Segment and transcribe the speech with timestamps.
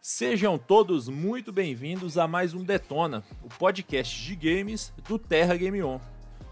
[0.00, 5.82] Sejam todos muito bem-vindos a mais um Detona, o podcast de games do Terra Game
[5.82, 6.00] On.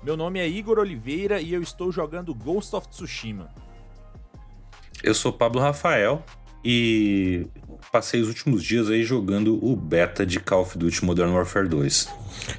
[0.03, 3.51] Meu nome é Igor Oliveira e eu estou jogando Ghost of Tsushima.
[5.03, 6.25] Eu sou Pablo Rafael
[6.65, 7.47] e
[7.91, 12.09] passei os últimos dias aí jogando o beta de Call of Duty Modern Warfare 2.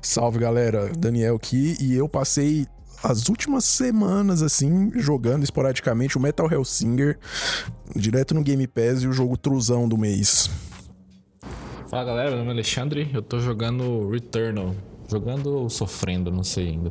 [0.01, 2.65] Salve galera, Daniel aqui e eu passei
[3.01, 7.17] as últimas semanas, assim, jogando esporadicamente o Metal Hellsinger
[7.95, 10.49] direto no Game Pass e o jogo truzão do mês.
[11.89, 14.75] Fala galera, meu nome é Alexandre, eu tô jogando Returnal.
[15.07, 16.89] Jogando ou sofrendo, não sei ainda.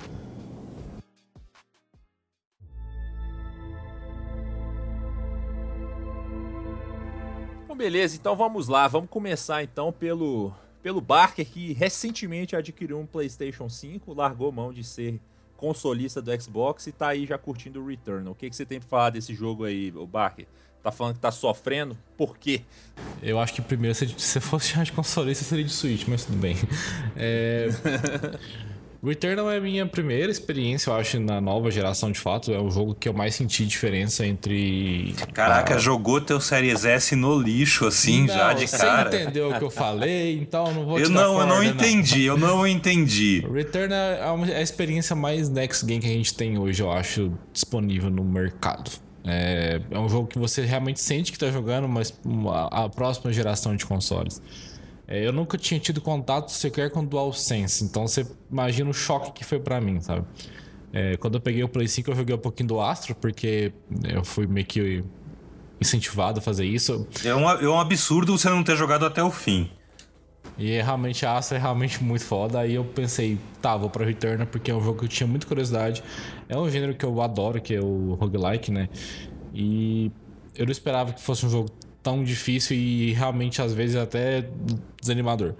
[7.65, 13.07] Então, beleza, então vamos lá, vamos começar então pelo, pelo Barker que recentemente adquiriu um
[13.07, 15.21] PlayStation 5, largou mão de ser
[15.59, 18.33] consolista do Xbox e tá aí já curtindo o Returnal.
[18.33, 20.47] O que, que você tem pra falar desse jogo aí, o Barker?
[20.83, 21.99] Tá falando que tá sofrendo?
[22.17, 22.63] Por quê?
[23.21, 26.39] Eu acho que primeiro, se você fosse chamar de consolista, seria de Switch, mas tudo
[26.39, 26.57] bem.
[27.17, 27.69] É...
[29.03, 32.53] Returnal é a minha primeira experiência, eu acho, na nova geração de fato.
[32.53, 35.15] É o jogo que eu mais senti diferença entre.
[35.33, 39.11] Caraca, jogou teu Series S no lixo, assim, não, já de cara.
[39.11, 42.27] Você entendeu o que eu falei, então não vou Eu não, corda, eu não entendi,
[42.27, 42.35] não.
[42.35, 43.47] eu não entendi.
[43.53, 47.33] Returnal é, é a experiência mais next game que a gente tem hoje, eu acho,
[47.53, 48.91] disponível no mercado.
[49.25, 52.19] É, é um jogo que você realmente sente que tá jogando mas
[52.71, 54.41] a próxima geração de consoles.
[55.09, 59.43] É, eu nunca tinha tido contato sequer com DualSense, então você imagina o choque que
[59.43, 60.27] foi para mim, sabe?
[60.93, 63.73] É, quando eu peguei o Play 5, eu joguei um pouquinho do Astro, porque
[64.07, 65.03] eu fui meio que
[65.81, 67.07] incentivado a fazer isso.
[67.25, 69.71] É um, é um absurdo você não ter jogado até o fim.
[70.59, 72.61] E é, realmente a Astra é realmente muito foda.
[72.61, 75.47] Aí eu pensei, tá, vou pra Return porque é um jogo que eu tinha muita
[75.47, 76.03] curiosidade.
[76.49, 78.89] É um gênero que eu adoro, que é o roguelike, né?
[79.55, 80.11] E
[80.57, 81.71] eu não esperava que fosse um jogo
[82.03, 84.49] tão difícil e realmente às vezes até
[85.01, 85.55] desanimador.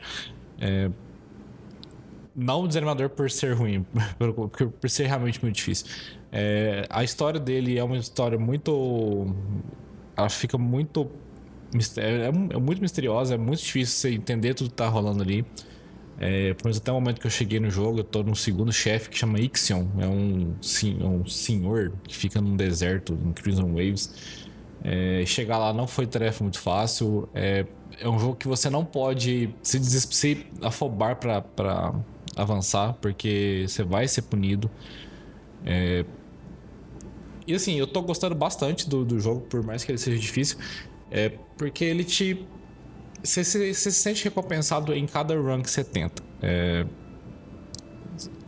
[0.61, 0.91] É...
[2.35, 3.85] Não desanimador por ser ruim,
[4.19, 5.87] por, por ser realmente muito difícil.
[6.31, 6.87] É...
[6.91, 9.35] A história dele é uma história muito.
[10.17, 11.11] Ela fica muito.
[11.97, 15.45] É, é muito misteriosa, é muito difícil você entender tudo que tá rolando ali.
[16.21, 19.09] É, exemplo, até o momento que eu cheguei no jogo, eu tô no segundo chefe
[19.09, 19.87] que chama Ixion.
[19.99, 24.48] É um, sim, um senhor que fica num deserto, em Crimson Waves.
[24.83, 27.29] É, chegar lá não foi tarefa muito fácil.
[27.35, 27.67] É,
[28.01, 31.95] é um jogo que você não pode se, se afobar para
[32.37, 34.71] avançar, porque você vai ser punido.
[35.65, 36.05] É,
[37.47, 40.59] e assim, eu tô gostando bastante do, do jogo, por mais que ele seja difícil,
[41.11, 42.47] é porque ele te
[43.23, 46.23] você, se sente recompensado em cada run que você tenta.
[46.43, 46.87] É...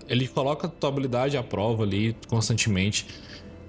[0.09, 3.07] Ele coloca a tua habilidade à prova ali constantemente.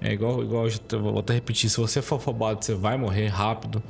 [0.02, 3.82] É igual, igual eu vou até repetir: se você for afobado, você vai morrer rápido.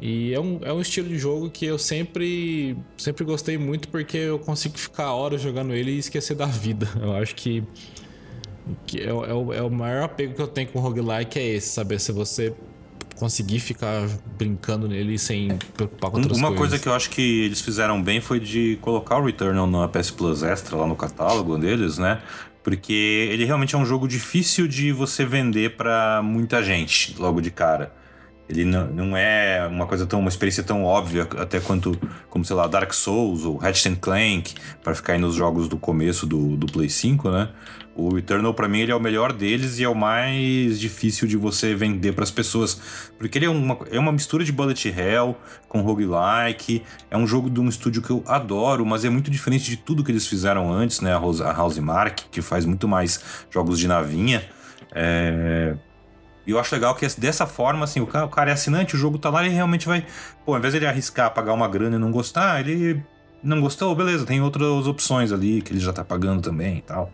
[0.00, 4.16] E é um, é um estilo de jogo que eu sempre, sempre gostei muito porque
[4.16, 6.88] eu consigo ficar horas jogando ele e esquecer da vida.
[7.02, 7.64] Eu acho que,
[8.86, 11.48] que é, é, o, é o maior apego que eu tenho com o roguelike é
[11.48, 12.54] esse, saber se você
[13.16, 14.08] conseguir ficar
[14.38, 16.58] brincando nele sem preocupar com outras Uma coisas.
[16.58, 20.12] coisa que eu acho que eles fizeram bem foi de colocar o Returnal na PS
[20.12, 22.22] Plus Extra lá no catálogo deles, né?
[22.68, 27.50] Porque ele realmente é um jogo difícil de você vender para muita gente logo de
[27.50, 27.90] cara.
[28.46, 31.98] Ele não, não é uma coisa tão uma experiência tão óbvia até quanto
[32.28, 36.26] como sei lá Dark Souls ou Ratchet Clank para ficar aí nos jogos do começo
[36.26, 37.48] do, do Play 5, né?
[38.00, 41.36] O Eternal para mim ele é o melhor deles e é o mais difícil de
[41.36, 42.80] você vender para as pessoas,
[43.18, 45.36] porque ele é uma, é uma mistura de bullet hell
[45.68, 49.68] com roguelike, é um jogo de um estúdio que eu adoro, mas é muito diferente
[49.68, 51.12] de tudo que eles fizeram antes, né?
[51.12, 53.20] A House Mark, que faz muito mais
[53.50, 54.48] jogos de navinha.
[54.94, 55.74] É,
[56.46, 58.98] e eu acho legal que dessa forma, assim, o cara, o cara é assinante, o
[58.98, 60.06] jogo tá lá, ele realmente vai.
[60.46, 63.02] Pô, ao invés de ele arriscar pagar uma grana e não gostar, ele
[63.42, 67.12] não gostou, beleza, tem outras opções ali que ele já tá pagando também e tal.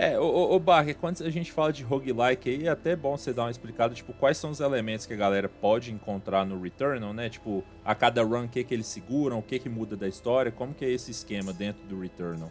[0.00, 3.34] É, o, o Barker, quando a gente fala de roguelike aí, é até bom você
[3.34, 7.12] dar uma explicada, tipo, quais são os elementos que a galera pode encontrar no Returnal,
[7.12, 7.28] né?
[7.28, 10.50] Tipo, a cada run, o que que eles seguram, o que que muda da história,
[10.50, 12.50] como que é esse esquema dentro do Returnal?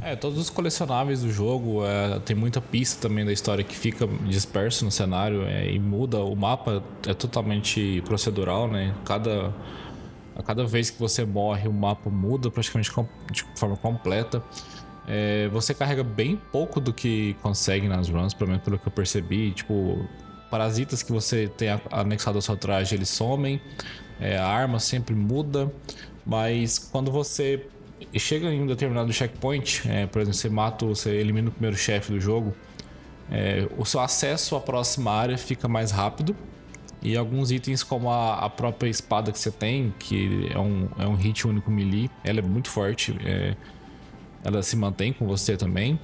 [0.00, 4.06] É, todos os colecionáveis do jogo, é, tem muita pista também da história que fica
[4.06, 6.20] disperso no cenário é, e muda.
[6.20, 8.94] O mapa é totalmente procedural, né?
[9.04, 9.52] Cada,
[10.36, 12.88] a cada vez que você morre, o mapa muda praticamente
[13.32, 14.40] de forma completa.
[15.06, 18.92] É, você carrega bem pouco do que consegue nas runs, pelo menos pelo que eu
[18.92, 19.52] percebi.
[19.52, 20.08] Tipo,
[20.50, 23.60] parasitas que você tem anexado ao seu traje, eles somem.
[24.20, 25.72] É, a arma sempre muda.
[26.24, 27.66] Mas quando você
[28.16, 32.12] chega em um determinado checkpoint, é, por exemplo, você mata, você elimina o primeiro chefe
[32.12, 32.54] do jogo,
[33.30, 36.36] é, o seu acesso à próxima área fica mais rápido.
[37.00, 41.06] E alguns itens, como a, a própria espada que você tem, que é um, é
[41.06, 43.18] um hit único melee, ela é muito forte.
[43.24, 43.56] É,
[44.44, 45.98] ela se mantém com você também.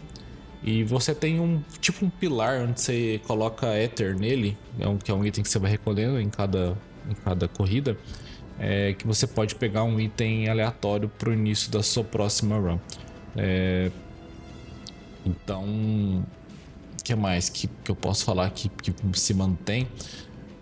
[0.63, 5.11] E você tem um tipo um pilar onde você coloca Ether nele, é um, que
[5.11, 6.77] é um item que você vai recolhendo em cada,
[7.09, 7.97] em cada corrida.
[8.59, 12.79] É, que você pode pegar um item aleatório para o início da sua próxima run.
[13.37, 13.89] É,
[15.25, 19.87] então, o que mais que, que eu posso falar que, que se mantém?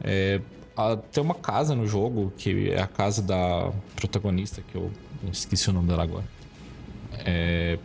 [0.03, 0.43] É,
[0.77, 4.93] a, tem uma casa no jogo, que é a casa da protagonista, que eu
[5.33, 6.36] esqueci o nome dela agora.
[7.27, 7.79] É,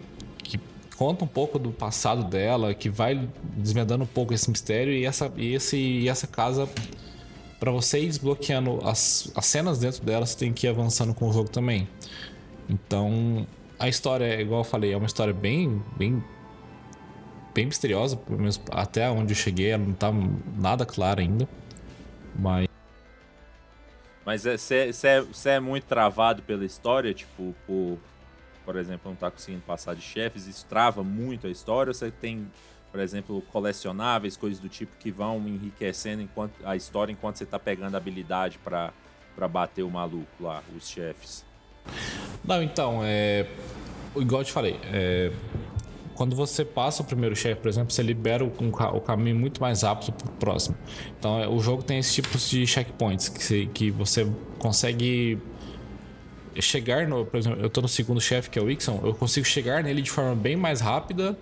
[0.43, 0.59] que
[0.95, 3.27] conta um pouco do passado dela, que vai
[3.57, 6.69] desvendando um pouco esse mistério e essa, e esse, e essa casa
[7.59, 11.29] para você ir desbloqueando as, as cenas dentro dela, você tem que ir avançando com
[11.29, 11.87] o jogo também.
[12.67, 13.45] Então,
[13.77, 16.23] a história, igual eu falei, é uma história bem, bem,
[17.53, 20.11] bem misteriosa, pelo menos até onde eu cheguei, ela não tá
[20.57, 21.47] nada clara ainda.
[22.35, 22.67] Mas.
[24.25, 27.99] Mas você é, é, é, muito travado pela história, tipo, por,
[28.65, 32.47] por exemplo, não tá conseguindo passar de chefes, isso trava muito a história, você tem,
[32.91, 37.59] por exemplo, colecionáveis, coisas do tipo que vão enriquecendo enquanto, a história enquanto você tá
[37.59, 38.91] pegando habilidade para
[39.47, 41.45] bater o maluco lá, os chefes?
[42.43, 43.47] Não, então, é.
[44.15, 45.31] Igual eu te falei, é,
[46.15, 49.81] quando você passa o primeiro chefe, por exemplo, você libera o, o caminho muito mais
[49.83, 50.77] rápido para o próximo.
[51.17, 54.29] Então, é, o jogo tem esses tipos de checkpoints que, que você
[54.59, 55.39] consegue
[56.59, 57.25] chegar no.
[57.25, 60.01] Por exemplo, eu estou no segundo chefe, que é o Ixon, eu consigo chegar nele
[60.01, 61.37] de forma bem mais rápida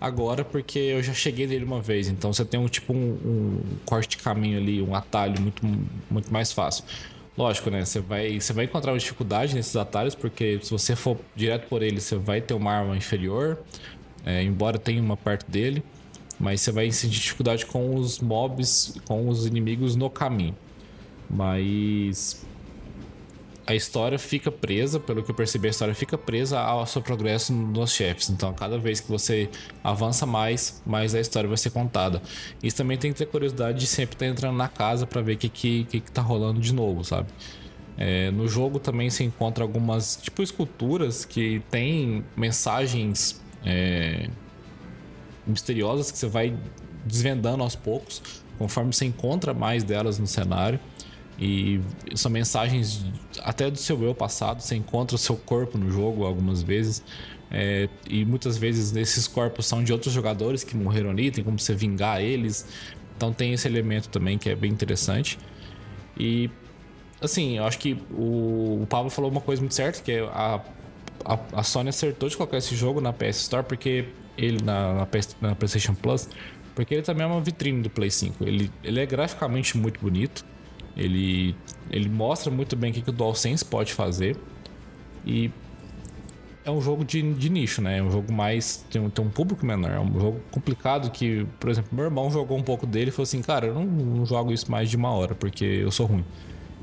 [0.00, 2.08] agora porque eu já cheguei nele uma vez.
[2.08, 5.62] Então, você tem um tipo um, um corte de caminho ali, um atalho muito,
[6.10, 6.84] muito mais fácil.
[7.36, 7.84] Lógico, né?
[7.84, 11.82] Você vai, você vai encontrar uma dificuldade nesses atalhos, porque se você for direto por
[11.82, 13.58] ele, você vai ter uma arma inferior
[14.24, 15.82] é, embora tenha uma perto dele,
[16.38, 20.56] mas você vai sentir dificuldade com os mobs, com os inimigos no caminho.
[21.28, 22.44] Mas
[23.70, 27.52] a história fica presa, pelo que eu percebi, a história fica presa ao seu progresso
[27.52, 28.28] nos chefes.
[28.28, 29.48] Então, cada vez que você
[29.84, 32.20] avança mais, mais a história vai ser contada.
[32.60, 35.38] Isso também tem que ter curiosidade de sempre estar entrando na casa para ver o
[35.38, 37.28] que, que, que, que tá rolando de novo, sabe?
[37.96, 44.30] É, no jogo também se encontra algumas tipo esculturas que têm mensagens é,
[45.46, 46.56] misteriosas que você vai
[47.04, 48.20] desvendando aos poucos,
[48.58, 50.80] conforme você encontra mais delas no cenário.
[51.40, 51.80] E
[52.14, 53.04] são mensagens
[53.42, 54.60] até do seu eu passado.
[54.60, 57.02] Você encontra o seu corpo no jogo algumas vezes.
[57.50, 61.58] É, e muitas vezes esses corpos são de outros jogadores que morreram ali, tem como
[61.58, 62.66] você vingar eles.
[63.16, 65.38] Então tem esse elemento também que é bem interessante.
[66.18, 66.50] E
[67.20, 70.60] assim, eu acho que o, o Pablo falou uma coisa muito certa, que é a
[71.24, 75.06] a, a, Sony acertou de colocar esse jogo na PS Store porque ele na, na,
[75.06, 76.28] PS, na, PlayStation Plus,
[76.74, 78.44] porque ele também é uma vitrine do Play 5.
[78.44, 80.44] Ele, ele é graficamente muito bonito.
[81.00, 81.56] Ele,
[81.90, 84.36] ele mostra muito bem o que, que o DualSense pode fazer.
[85.24, 85.50] E
[86.64, 87.98] é um jogo de, de nicho, né?
[87.98, 88.84] É um jogo mais.
[88.90, 89.90] Tem, tem, um público menor.
[89.90, 93.24] É um jogo complicado que, por exemplo, meu irmão jogou um pouco dele e falou
[93.24, 96.24] assim: Cara, eu não, não jogo isso mais de uma hora porque eu sou ruim.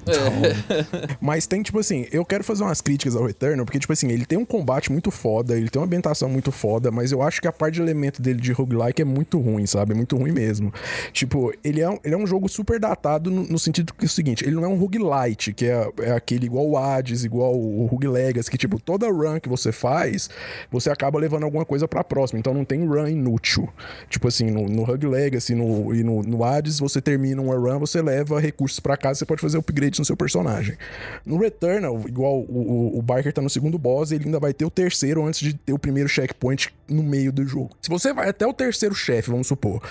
[0.08, 4.10] Então, mas tem, tipo assim, eu quero fazer umas críticas ao Returnal, porque, tipo assim,
[4.10, 7.42] ele tem um combate muito foda, ele tem uma ambientação muito foda, mas eu acho
[7.42, 9.94] que a parte de elemento dele de roguelike é muito ruim, sabe?
[9.94, 10.74] É muito ruim mesmo.
[11.12, 14.08] Tipo, ele é um, ele é um jogo super datado no, no sentido que é
[14.08, 17.56] o seguinte, ele não é um roguelite, que é, é aquele igual o Hades, igual
[17.56, 20.30] o Rogue Legacy, que, tipo, toda run que você faz,
[20.72, 23.68] você acaba levando alguma coisa pra próxima, então não tem run inútil.
[24.10, 27.80] Tipo assim, no, no Rogue Legacy no, e no, no Hades, você termina uma run,
[27.80, 30.78] você leva recursos para casa, você pode fazer upgrade no seu personagem.
[31.26, 34.66] No Returnal, igual o, o, o Barker tá no segundo boss, ele ainda vai ter
[34.66, 37.72] o terceiro antes de ter o primeiro checkpoint no meio do jogo.
[37.82, 39.82] Se você vai até o terceiro chefe, vamos supor,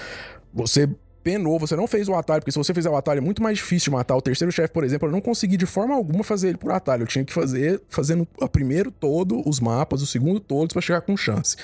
[0.53, 0.89] você
[1.27, 3.59] penou, você não fez o atalho, porque se você fizer o atalho é muito mais
[3.59, 4.15] difícil de matar.
[4.15, 7.03] O terceiro chefe, por exemplo, eu não consegui de forma alguma fazer ele por atalho.
[7.03, 11.01] Eu tinha que fazer fazendo o primeiro todo os mapas, o segundo todos para chegar
[11.01, 11.57] com chance.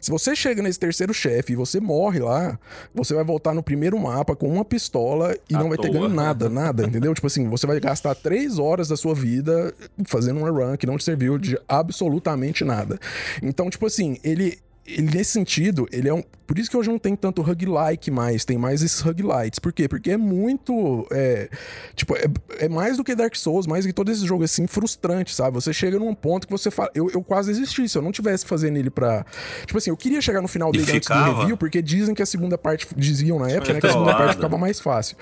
[0.00, 2.56] Se você chega nesse terceiro chefe e você morre lá,
[2.94, 5.86] você vai voltar no primeiro mapa com uma pistola e à não vai toa.
[5.86, 7.12] ter ganho nada, nada, entendeu?
[7.12, 9.74] tipo assim, você vai gastar três horas da sua vida
[10.06, 12.96] fazendo uma run que não te serviu de absolutamente nada.
[13.42, 14.60] Então, tipo assim, ele
[14.92, 16.22] ele, nesse sentido, ele é um.
[16.46, 19.60] Por isso que hoje não tem tanto hug-like mais, tem mais esses hug-lights.
[19.60, 19.86] Por quê?
[19.86, 21.06] Porque é muito.
[21.12, 21.48] É,
[21.94, 22.24] tipo, é,
[22.58, 25.54] é, mais do que Dark Souls, mais do que todo esse jogo assim, frustrante, sabe?
[25.54, 26.90] Você chega num ponto que você fala.
[26.92, 29.24] Eu, eu quase existi, se eu não tivesse fazendo ele pra.
[29.64, 32.26] Tipo assim, eu queria chegar no final dele antes do review, porque dizem que a
[32.26, 32.88] segunda parte.
[32.96, 33.80] Diziam na época, né?
[33.80, 35.16] Que a segunda parte ficava mais fácil.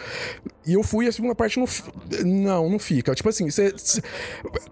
[0.67, 1.67] E eu fui, a segunda parte não.
[2.25, 3.15] Não, não fica.
[3.15, 3.75] Tipo assim, você.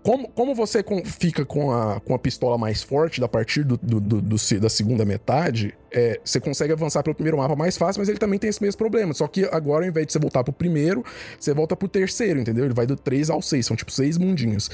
[0.02, 3.76] como, como você com, fica com a, com a pistola mais forte da partir do,
[3.76, 7.76] do, do, do da segunda segunda metade, é, você consegue avançar pelo primeiro mapa mais
[7.76, 9.12] fácil, mas ele também tem esse mesmo problema.
[9.12, 11.04] Só que agora, ao invés de você voltar pro primeiro,
[11.38, 12.64] você volta pro terceiro, entendeu?
[12.64, 14.70] Ele vai do 3 ao 6, são tipo seis mundinhos.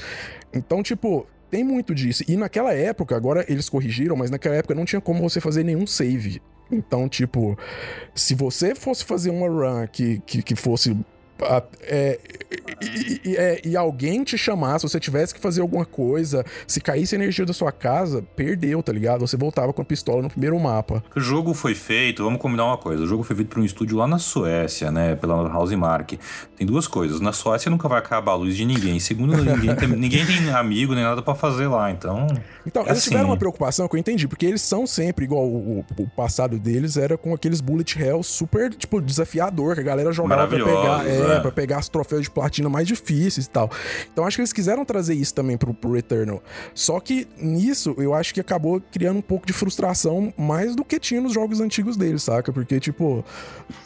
[0.53, 2.23] Então, tipo, tem muito disso.
[2.27, 5.87] E naquela época, agora eles corrigiram, mas naquela época não tinha como você fazer nenhum
[5.87, 6.39] save.
[6.71, 7.57] Então, tipo,
[8.13, 10.95] se você fosse fazer uma run que, que, que fosse
[11.81, 12.19] é,
[13.25, 17.15] e, é, e, alguém te chamar, se você tivesse que fazer alguma coisa, se caísse
[17.15, 19.21] a energia da sua casa, perdeu, tá ligado?
[19.21, 21.03] Você voltava com a pistola no primeiro mapa.
[21.15, 23.97] O jogo foi feito, vamos combinar uma coisa: o jogo foi feito por um estúdio
[23.97, 25.15] lá na Suécia, né?
[25.15, 26.13] Pela House Mark.
[26.55, 27.19] Tem duas coisas.
[27.19, 28.99] Na Suécia nunca vai acabar a luz de ninguém.
[28.99, 32.27] Segundo, ninguém tem, ninguém tem amigo nem nada para fazer lá, então.
[32.65, 33.09] Então, eles assim...
[33.09, 36.97] tiveram uma preocupação que eu entendi, porque eles são sempre igual o, o, passado deles
[36.97, 41.07] era com aqueles bullet hell super, tipo, desafiador, que a galera jogava pra pegar.
[41.07, 41.39] É, é.
[41.39, 43.69] Pra pegar os troféus de platina mais difíceis e tal.
[44.11, 46.41] Então acho que eles quiseram trazer isso também pro, pro Returnal.
[46.73, 50.99] Só que nisso eu acho que acabou criando um pouco de frustração mais do que
[50.99, 52.51] tinha nos jogos antigos deles, saca?
[52.51, 53.23] Porque, tipo,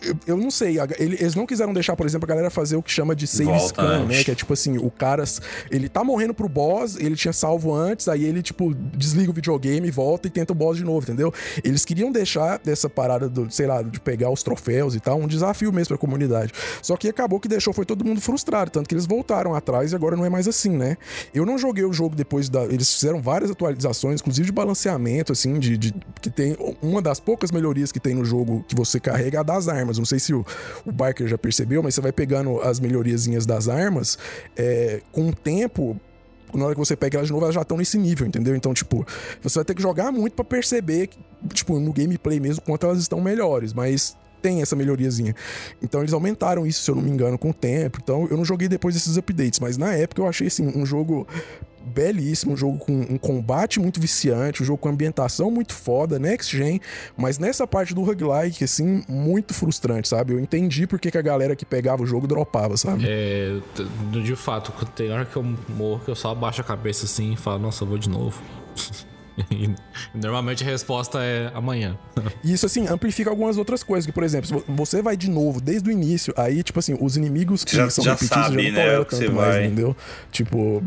[0.02, 2.92] eu, eu não sei, eles não quiseram deixar, por exemplo, a galera fazer o que
[2.92, 4.18] chama de save Volta scan, antes.
[4.18, 4.24] né?
[4.24, 5.24] Que é tipo assim, o cara,
[5.70, 9.90] ele tá morrendo pro boss, ele tinha salvo antes, aí ele, tipo, desliga o videogame,
[9.92, 11.34] volta e tenta o boss de novo, entendeu?
[11.64, 15.28] Eles queriam deixar dessa parada do, sei lá, de pegar os troféus e tal, um
[15.28, 16.54] desafio mesmo pra comunidade.
[16.82, 19.92] Só que acabou acabou que deixou foi todo mundo frustrado, tanto que eles voltaram atrás
[19.92, 20.98] e agora não é mais assim, né?
[21.34, 22.64] Eu não joguei o jogo depois da.
[22.64, 27.52] Eles fizeram várias atualizações, inclusive de balanceamento, assim, de, de que tem uma das poucas
[27.52, 29.98] melhorias que tem no jogo que você carrega é das armas.
[29.98, 30.46] Não sei se o,
[30.86, 34.18] o Barker já percebeu, mas você vai pegando as melhoriazinhas das armas
[34.56, 36.00] é, com o tempo
[36.54, 38.56] na hora que você pega elas de novo, elas já estão nesse nível, entendeu?
[38.56, 39.06] Então, tipo,
[39.44, 41.10] você vai ter que jogar muito para perceber,
[41.54, 43.74] tipo, no gameplay mesmo, quanto elas estão melhores.
[43.74, 45.36] Mas tem essa melhoriazinha.
[45.82, 48.00] Então eles aumentaram isso, se eu não me engano, com o tempo.
[48.02, 51.28] Então eu não joguei depois desses updates, mas na época eu achei assim um jogo
[51.88, 56.56] belíssimo, um jogo com um combate muito viciante, um jogo com ambientação muito foda, next
[56.56, 56.80] gen,
[57.16, 60.34] mas nessa parte do roguelike, assim, muito frustrante, sabe?
[60.34, 63.06] Eu entendi porque que a galera que pegava o jogo dropava, sabe?
[63.08, 63.58] É,
[64.12, 67.38] de fato, tem hora que eu morro que eu só abaixo a cabeça assim e
[67.38, 68.42] falo, nossa, eu vou de novo.
[69.52, 71.98] E normalmente a resposta é amanhã.
[72.44, 74.06] E isso, assim, amplifica algumas outras coisas.
[74.06, 77.64] Que, por exemplo, você vai de novo desde o início, aí, tipo assim, os inimigos
[77.64, 79.66] que já, são já repetidos sabe, já não né, tanto mais, vai.
[79.66, 79.96] entendeu?
[80.32, 80.84] Tipo,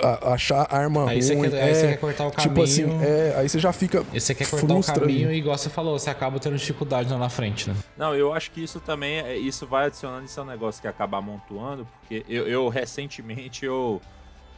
[0.00, 1.22] a, a, achar arma aí ruim.
[1.22, 2.48] Você quer, é, aí você quer cortar o caminho.
[2.48, 4.04] Tipo assim, é, aí você já fica.
[4.12, 7.18] E você quer cortar o caminho e, igual você falou, você acaba tendo dificuldade lá
[7.18, 7.76] na frente, né?
[7.96, 10.88] Não, eu acho que isso também, é, isso vai adicionando, isso é um negócio que
[10.88, 14.00] acaba amontoando, porque eu, eu recentemente, eu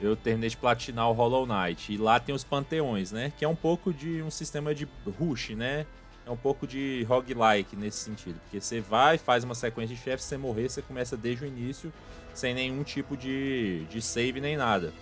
[0.02, 1.92] eu terminei de platinar o Hollow Knight.
[1.92, 3.32] E lá tem os panteões, né?
[3.38, 5.87] Que é um pouco de um sistema de rush, né?
[6.26, 8.38] É um pouco de roguelike nesse sentido.
[8.42, 11.92] Porque você vai, faz uma sequência de chefes, você morrer, você começa desde o início,
[12.35, 14.92] sem nenhum tipo de, de save nem nada.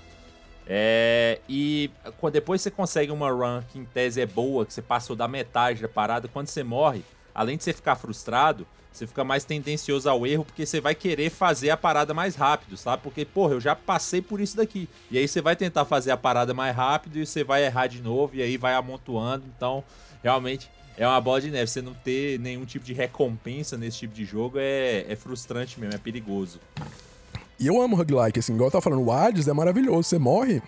[0.67, 1.91] É, e
[2.31, 5.83] depois você consegue uma run que em tese é boa, que você passou da metade
[5.83, 7.03] da parada, quando você morre,
[7.35, 11.31] além de você ficar frustrado, você fica mais tendencioso ao erro porque você vai querer
[11.31, 13.03] fazer a parada mais rápido, sabe?
[13.03, 14.89] Porque, porra, eu já passei por isso daqui.
[15.11, 18.03] E aí você vai tentar fazer a parada mais rápido e você vai errar de
[18.03, 19.45] novo e aí vai amontoando.
[19.57, 19.85] Então,
[20.23, 21.67] realmente é uma bola de neve.
[21.69, 25.95] Você não ter nenhum tipo de recompensa nesse tipo de jogo é, é frustrante mesmo,
[25.95, 26.61] é perigoso.
[27.59, 30.03] E eu amo roguelike, assim, igual eu tava falando, o Hades é maravilhoso.
[30.03, 30.63] Você morre,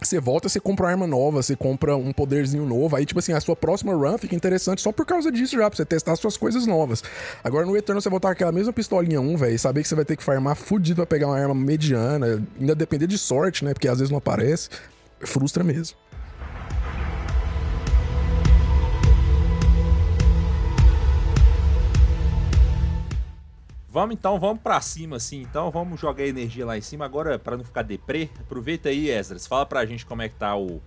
[0.00, 2.94] você volta, você compra uma arma nova, você compra um poderzinho novo.
[2.96, 5.76] Aí, tipo assim, a sua próxima run fica interessante só por causa disso já, pra
[5.76, 7.02] você testar suas coisas novas.
[7.42, 10.16] Agora no Eternal você voltar aquela mesma pistolinha 1, velho, saber que você vai ter
[10.16, 13.72] que farmar fudido pra pegar uma arma mediana, ainda depender de sorte, né?
[13.72, 14.68] Porque às vezes não aparece,
[15.20, 15.96] frustra mesmo.
[23.96, 27.56] Vamos então, vamos para cima assim, então vamos jogar energia lá em cima agora para
[27.56, 28.28] não ficar deprê.
[28.38, 30.82] Aproveita aí, Esdras, fala pra gente como é que tá o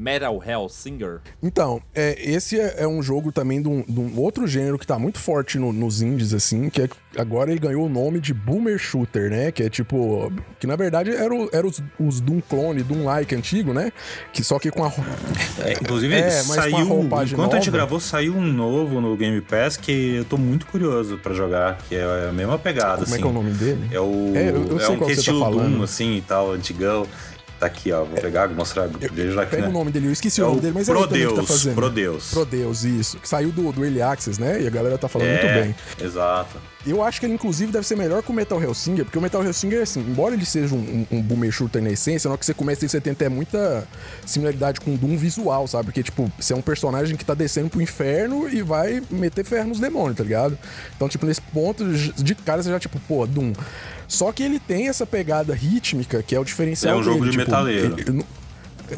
[0.00, 0.40] Metal
[0.70, 1.20] Singer.
[1.42, 4.86] Então, é, esse é, é, um jogo também de um, de um, outro gênero que
[4.86, 6.88] tá muito forte no, nos indies, assim, que é,
[7.18, 9.52] agora ele ganhou o nome de Boomer Shooter, né?
[9.52, 10.32] Que é tipo.
[10.58, 13.92] Que na verdade era, era os, os Doom clone, Doom like antigo, né?
[14.32, 14.90] Que só que com a.
[15.62, 16.78] É, inclusive, é, saiu.
[16.78, 20.64] enquanto nova, a gente gravou, saiu um novo no Game Pass que eu tô muito
[20.66, 23.04] curioso pra jogar, que é a mesma pegada.
[23.04, 23.14] Como assim.
[23.14, 23.88] é que é o nome dele?
[23.92, 24.32] É o.
[24.34, 27.06] É, eu, eu é um que estilo tá Doom, assim e tal, antigão.
[27.60, 28.04] Tá aqui, ó.
[28.04, 28.88] Vou pegar, mostrar.
[28.88, 29.68] já aqui, Pega né?
[29.68, 31.46] o nome dele, eu esqueci é o nome dele, mas é Prodeus, ele que tá
[31.46, 31.74] fazendo.
[31.74, 32.30] Prodeus.
[32.30, 33.18] Prodeus, isso.
[33.18, 34.62] Que saiu do, do Early Access, né?
[34.62, 36.06] E a galera tá falando é, muito bem.
[36.06, 36.58] Exato.
[36.86, 39.44] Eu acho que ele, inclusive, deve ser melhor que o Metal Hellsinger, porque o Metal
[39.44, 40.78] Hellsinger, assim, embora ele seja um,
[41.10, 43.86] um, um boomer shooter na essência, na hora que você começa você tem até muita
[44.24, 45.84] similaridade com o Doom visual, sabe?
[45.84, 49.68] Porque, tipo, você é um personagem que tá descendo pro inferno e vai meter ferro
[49.68, 50.58] nos demônios, tá ligado?
[50.96, 53.52] Então, tipo, nesse ponto, de cara, você já, tipo, pô, Doom.
[54.10, 57.30] Só que ele tem essa pegada rítmica, que é o diferencial É um jogo dele,
[57.30, 57.96] de tipo, metaleiro.
[57.96, 58.24] Ele,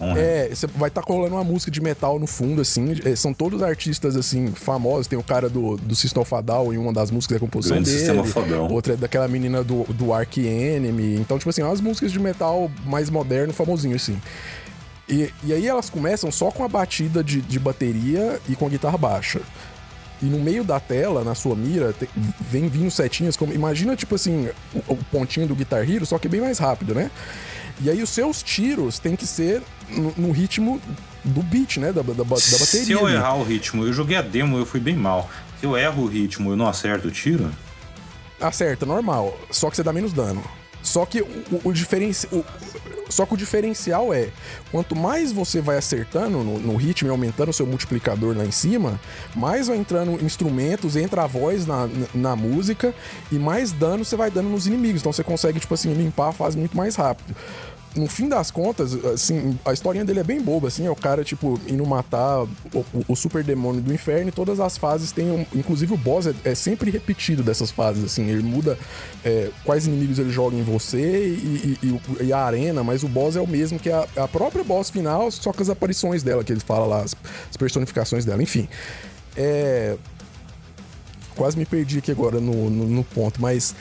[0.00, 0.18] Honra.
[0.18, 2.98] É, você vai estar tá rolando uma música de metal no fundo, assim.
[3.04, 5.06] é, São todos artistas, assim, famosos.
[5.06, 6.32] Tem o cara do, do System of
[6.72, 8.06] em uma das músicas da composição Grande dele.
[8.72, 11.16] Outra é daquela menina do, do Ark Enemy.
[11.16, 14.18] Então, tipo assim, umas músicas de metal mais moderno, famosinho, assim.
[15.06, 18.70] E, e aí elas começam só com a batida de, de bateria e com a
[18.70, 19.42] guitarra baixa.
[20.22, 22.08] E no meio da tela, na sua mira, te-
[22.40, 23.52] vem vindo setinhas como.
[23.52, 27.10] Imagina, tipo assim, o, o pontinho do Guitar Hero, só que bem mais rápido, né?
[27.80, 29.60] E aí os seus tiros têm que ser
[29.90, 30.80] no, no ritmo
[31.24, 31.92] do beat, né?
[31.92, 32.58] Da, da, da bateria.
[32.58, 35.28] Se eu errar o ritmo, eu joguei a demo, eu fui bem mal.
[35.58, 37.50] Se eu erro o ritmo, eu não acerto o tiro?
[38.40, 39.36] Acerta, normal.
[39.50, 40.42] Só que você dá menos dano.
[40.82, 41.28] Só que o,
[41.64, 42.26] o, diferenci...
[42.32, 42.44] o-
[43.08, 44.30] Só que o diferencial é,
[44.70, 48.50] quanto mais você vai acertando no, no ritmo e aumentando o seu multiplicador lá em
[48.50, 48.98] cima,
[49.36, 52.94] mais vai entrando instrumentos, entra a voz na, na, na música
[53.30, 55.02] e mais dano você vai dando nos inimigos.
[55.02, 57.34] Então você consegue, tipo assim, limpar a fase muito mais rápido.
[57.94, 61.22] No fim das contas, assim, a historinha dele é bem boba, assim, é o cara,
[61.22, 62.48] tipo, indo matar o,
[63.06, 66.34] o- super demônio do inferno e todas as fases têm, um, inclusive o boss é,
[66.42, 68.78] é sempre repetido dessas fases, assim, ele muda
[69.22, 71.86] é, quais inimigos ele joga em você e, e-
[72.20, 74.88] e e a arena, mas o boss é o mesmo que a, a própria boss
[74.88, 77.14] final, só com as aparições dela, que ele fala lá, as,
[77.50, 78.68] as personificações dela, enfim.
[79.36, 79.96] É...
[81.36, 83.74] Quase me perdi aqui agora no, no, no ponto, mas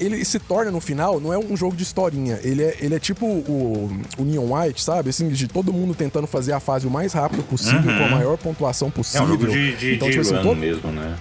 [0.00, 2.38] ele se torna no final, não é um jogo de historinha.
[2.42, 5.10] Ele é, ele é tipo o, o Neon White, sabe?
[5.10, 8.36] Assim, de todo mundo tentando fazer a fase o mais rápido possível, com a maior
[8.38, 9.26] pontuação É possível.
[9.26, 11.16] um jogo de, de, então, de tipo assim, todo- mesmo, né?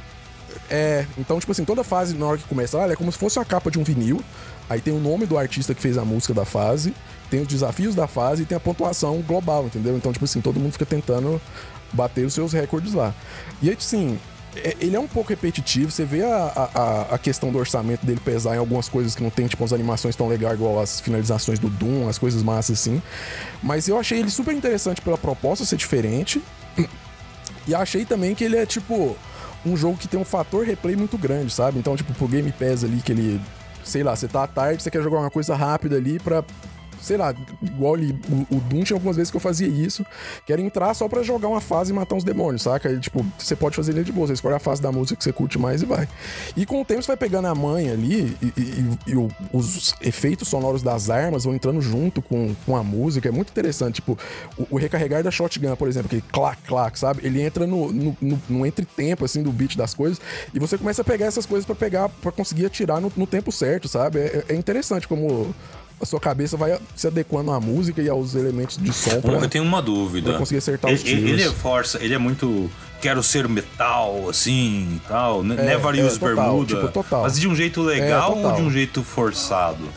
[0.70, 3.38] é, então, tipo assim, toda fase, na hora que começa ela é como se fosse
[3.40, 4.22] a capa de um vinil.
[4.70, 6.94] Aí tem o nome do artista que fez a música da fase,
[7.30, 9.96] tem os desafios da fase e tem a pontuação global, entendeu?
[9.98, 11.40] Então, tipo assim, todo mundo fica tentando
[11.92, 13.14] bater os seus recordes lá.
[13.62, 14.33] E aí, assim, é-
[14.80, 18.20] ele é um pouco repetitivo, você vê a, a- a, a questão do orçamento dele
[18.24, 21.60] pesar em algumas coisas que não tem, tipo, as animações tão legais igual as finalizações
[21.60, 23.02] do Doom, as coisas massas assim.
[23.62, 26.42] Mas eu achei ele super interessante pela proposta ser diferente.
[27.68, 29.16] E achei também que ele é, tipo,
[29.66, 31.80] um jogo que tem um fator replay muito grande, sabe?
[31.80, 33.42] Então, tipo, pro Game Pass ali, que ele.
[33.84, 36.44] Sei lá, você tá à tarde, você quer jogar uma coisa rápida ali pra.
[37.04, 40.06] Sei lá, igual o, o Doom tinha algumas vezes que eu fazia isso.
[40.46, 42.90] Quero entrar só pra jogar uma fase e matar uns demônios, saca?
[42.90, 45.24] Aí, tipo, você pode fazer ele de boa, você escolhe a fase da música que
[45.24, 46.08] você curte mais e vai.
[46.56, 49.94] E com o tempo você vai pegando a manha ali e, e- e o- os
[50.02, 53.28] efeitos sonoros das armas vão entrando junto com, com a música.
[53.30, 53.96] É muito interessante.
[53.96, 54.18] Tipo,
[54.58, 57.22] o, o recarregar da shotgun, por exemplo, aquele clac, clac, sabe?
[57.26, 60.20] Ele entra no, no, no, no entretempo, assim, do beat das coisas
[60.54, 63.52] e você começa a pegar essas coisas pra pegar, para conseguir atirar no, no tempo
[63.52, 64.20] certo, sabe?
[64.20, 65.54] É, é interessante como
[66.04, 69.50] a sua cabeça vai se adequando à música e aos elementos de som pra, Eu
[69.50, 70.30] tenho uma dúvida.
[70.32, 71.30] pra conseguir acertar ele, os tiros.
[71.32, 72.70] ele é força, ele é muito.
[73.02, 75.44] Quero ser metal, assim e tal.
[75.44, 76.66] ne- É, Never é, use total, bermuda.
[76.76, 77.24] tipo, total.
[77.24, 79.90] Mas de um jeito legal É, ou de um jeito forçado?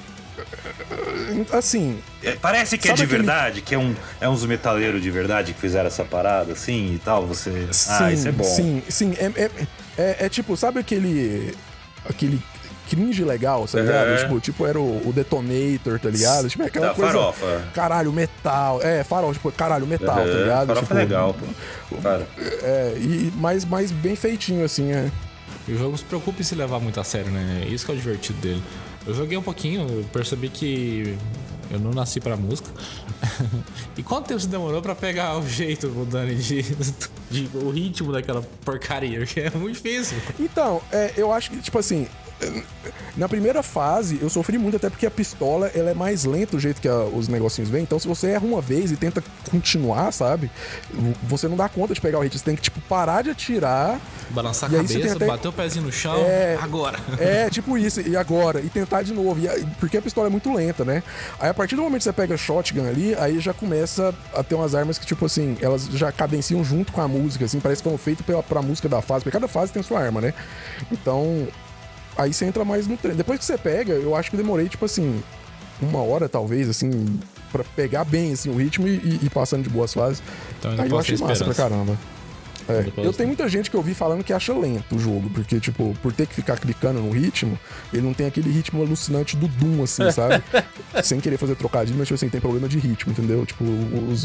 [1.52, 5.10] Assim, É, parece que é de aquele- verdade, que é, um, é uns metaleiros de
[5.10, 7.26] verdade que fizeram essa parada, assim e tal.
[7.26, 7.68] Você.
[7.72, 8.44] Sim, ah, isso é bom.
[8.44, 9.14] Sim, sim.
[9.18, 9.50] É, é,
[9.98, 11.54] é- é tipo, sabe aquele.
[12.08, 12.40] aquele
[12.88, 14.08] cringe legal, tá ligado?
[14.10, 14.16] Uhum.
[14.16, 16.48] Tipo, tipo, era o, o Detonator, tá ligado?
[16.48, 17.12] Tipo, é aquela Da coisa.
[17.12, 17.64] farofa.
[17.74, 18.80] Caralho, metal.
[18.82, 20.66] É, farol, tipo, caralho, metal, tá Uhum, ligado?
[20.68, 21.34] farofa tipo, é legal,
[21.88, 21.96] pô.
[22.02, 22.26] Cara.
[22.62, 25.10] É, e mais, mais bem feitinho, assim, é.
[25.68, 27.66] E o jogo se preocupa em se levar muito a sério, né?
[27.68, 28.62] Isso que é o divertido dele.
[29.06, 31.16] Eu joguei um pouquinho, eu percebi que
[31.70, 32.70] eu não nasci pra música.
[33.96, 36.62] e quanto tempo você demorou pra pegar o jeito, o Dani, de,
[37.30, 39.18] de- o ritmo daquela porcaria?
[39.20, 40.16] Porque é muito difícil.
[40.38, 42.06] Então, é, eu acho que, tipo assim.
[43.16, 46.60] Na primeira fase, eu sofri muito, até porque a pistola ela é mais lenta o
[46.60, 47.82] jeito que a- os negocinhos vêm.
[47.82, 50.50] Então, se você erra uma vez e tenta continuar, sabe?
[51.22, 52.36] Você não dá conta de pegar o hit.
[52.38, 53.98] Você tem que, tipo, parar de atirar.
[54.30, 56.58] Balançar a cabeça, até- bater o pezinho no chão, É.
[56.60, 56.98] agora.
[57.18, 58.60] É, tipo isso, e agora?
[58.60, 59.40] E tentar de novo.
[59.40, 61.02] E porque a pistola é muito lenta, né?
[61.40, 64.54] Aí a partir do momento que você pega shotgun ali, aí já começa a ter
[64.56, 67.84] umas armas que, tipo assim, elas já cadenciam junto com a música, assim, parece que
[67.88, 70.34] foram feitas pela, pra música da fase, porque cada fase tem sua arma, né?
[70.92, 71.48] Então,
[72.16, 73.16] aí você entra mais no treino.
[73.18, 75.22] Depois que você pega, eu acho que demorei, tipo assim,
[75.80, 77.18] uma hora talvez, assim,
[77.52, 80.22] pra pegar bem, assim, o ritmo e, e- passando de boas fases.
[80.58, 81.96] Então Aí eu achei massa pra caramba.
[82.68, 85.60] É, eu tenho muita gente que eu vi falando que acha lento o jogo, porque,
[85.60, 87.56] tipo, por ter que ficar clicando no ritmo,
[87.92, 90.42] ele não tem aquele ritmo alucinante do Doom, assim, sabe?
[91.04, 93.46] Sem querer fazer trocadilho, mas, tipo assim, tem problema de ritmo, entendeu?
[93.46, 93.62] Tipo,
[94.10, 94.24] os,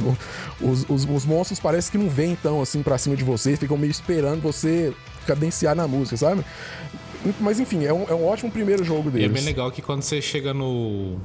[0.59, 3.77] os, os, os monstros parece que não vêm tão, assim, pra cima de você, ficam
[3.77, 4.91] meio esperando você
[5.27, 6.43] cadenciar na música, sabe?
[7.39, 9.29] Mas, enfim, é um, é um ótimo primeiro jogo E deles.
[9.29, 11.19] é bem legal que quando você chega no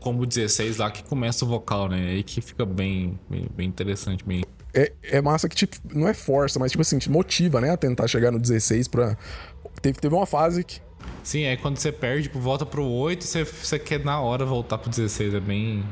[0.00, 2.08] combo 16 lá, que começa o vocal, né?
[2.10, 4.42] Aí que fica bem, bem, bem interessante, bem...
[4.72, 7.76] É, é massa que te, não é força, mas, tipo assim, te motiva, né, a
[7.76, 9.16] tentar chegar no 16 pra...
[9.80, 10.80] Teve, teve uma fase que
[11.22, 14.78] Sim, aí quando você perde, tipo, volta pro 8, você, você quer na hora voltar
[14.78, 15.34] pro 16.
[15.34, 15.84] É bem,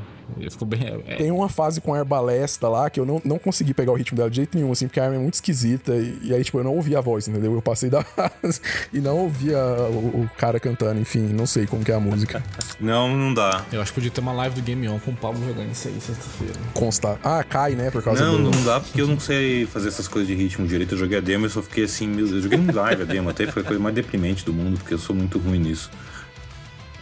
[0.49, 0.81] ficou bem.
[1.07, 3.95] É, Tem uma fase com a arbalesta lá que eu não, não consegui pegar o
[3.95, 5.93] ritmo dela de jeito nenhum, assim, porque a arma é muito esquisita.
[5.95, 7.53] E, e aí, tipo, eu não ouvi a voz, entendeu?
[7.53, 8.61] Eu passei da fase
[8.93, 12.43] e não ouvia o, o cara cantando, enfim, não sei como que é a música.
[12.79, 13.63] Não, não dá.
[13.71, 15.87] Eu acho que podia ter uma live do Game On com o Pablo jogando isso
[15.87, 16.53] aí sexta-feira.
[16.73, 17.17] Constar.
[17.23, 17.89] Ah, cai, né?
[17.91, 18.51] Por causa Não, do.
[18.51, 20.95] não dá porque eu não sei fazer essas coisas de ritmo direito.
[20.95, 22.31] Eu joguei a demo e só fiquei assim, meu Deus.
[22.31, 24.93] Eu joguei no live a demo, até foi a coisa mais deprimente do mundo, porque
[24.93, 25.89] eu sou muito ruim nisso.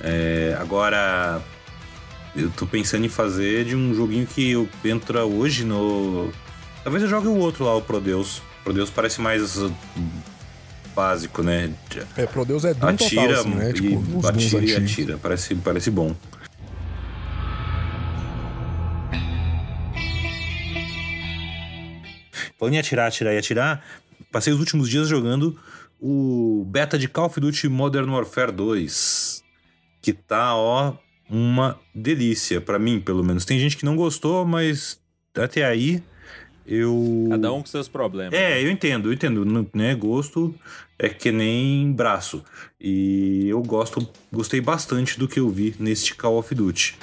[0.01, 1.41] É, agora,
[2.35, 6.31] eu tô pensando em fazer de um joguinho que eu entra hoje no.
[6.83, 8.41] Talvez eu jogue o outro lá, o Prodeus.
[8.63, 9.73] Prodeus parece mais uh,
[10.95, 11.73] básico, né?
[12.15, 13.73] É, Pro Deus é Doom Atira, total, assim, né?
[13.73, 15.17] Tipo, e Dooms atira e atira.
[15.17, 16.15] Parece, parece bom.
[22.57, 23.83] Falando em atirar, atirar e atirar,
[24.31, 25.59] passei os últimos dias jogando
[25.99, 29.43] o beta de Call of Duty Modern Warfare 2.
[30.01, 30.95] Que tá, ó,
[31.31, 33.45] uma delícia, pra mim, pelo menos.
[33.45, 34.99] Tem gente que não gostou, mas
[35.35, 36.03] até aí
[36.67, 37.27] eu.
[37.29, 38.33] Cada um com seus problemas.
[38.33, 39.45] É, eu entendo, eu entendo.
[39.45, 40.53] Não né, gosto
[40.99, 42.43] é que nem braço.
[42.79, 46.95] E eu gosto, gostei bastante do que eu vi neste Call of Duty.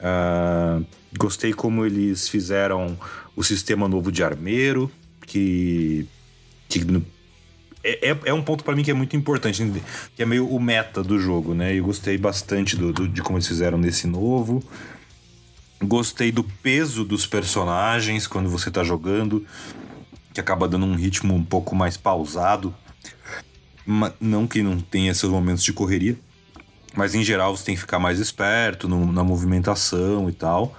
[0.00, 0.80] Ah,
[1.18, 2.96] gostei como eles fizeram
[3.34, 4.88] o sistema novo de armeiro,
[5.26, 6.06] que,
[6.68, 6.84] que
[7.82, 9.62] é, é- é um ponto pra mim que é muito importante,
[10.14, 11.74] que é meio o meta do jogo, né?
[11.78, 14.62] Eu gostei bastante do, do- de como eles fizeram nesse novo.
[15.82, 19.44] Gostei do peso dos personagens quando você tá jogando,
[20.32, 22.72] que acaba dando um ritmo um pouco mais pausado.
[24.20, 26.16] Não que não tenha seus momentos de correria,
[26.94, 30.76] mas em geral você tem que ficar mais esperto no- na movimentação e tal.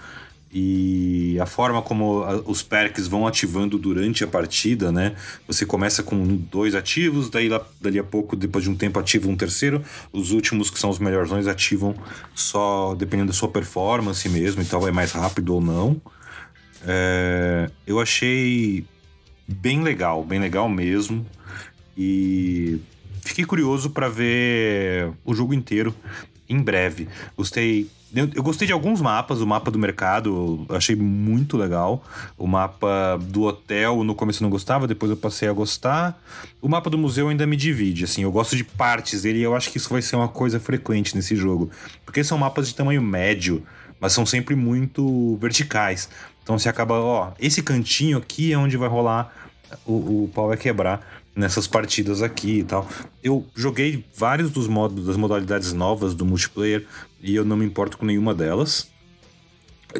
[0.55, 5.15] E a forma como os perks vão ativando durante a partida, né?
[5.47, 7.49] Você começa com dois ativos, daí
[7.81, 9.83] dali a pouco, depois de um tempo, ativa um terceiro.
[10.11, 11.95] Os últimos, que são os melhorzões, ativam
[12.35, 15.99] só dependendo da sua performance mesmo e tal, é mais rápido ou não.
[16.85, 18.85] É, eu achei
[19.47, 21.25] bem legal, bem legal mesmo.
[21.97, 22.79] E
[23.21, 25.95] fiquei curioso para ver o jogo inteiro
[26.53, 27.07] em breve.
[27.35, 27.89] Gostei.
[28.15, 32.03] Eu eu gostei de alguns mapas, o mapa do mercado eu achei muito legal.
[32.37, 36.21] O mapa do hotel, no começo eu não gostava, depois eu passei a gostar.
[36.61, 39.55] O mapa do museu ainda me divide, assim, eu gosto de partes dele e eu
[39.55, 41.71] acho que isso vai ser uma coisa frequente nesse jogo.
[42.05, 43.63] Porque são mapas de tamanho médio,
[43.99, 46.07] mas são sempre muito verticais.
[46.43, 49.33] Então você acaba, ó, esse cantinho aqui é onde vai rolar
[49.85, 52.87] o, o pau vai quebrar nessas partidas aqui e tal.
[53.23, 56.85] Eu joguei vários dos modos, das modalidades novas do multiplayer
[57.21, 58.91] e eu não me importo com nenhuma delas.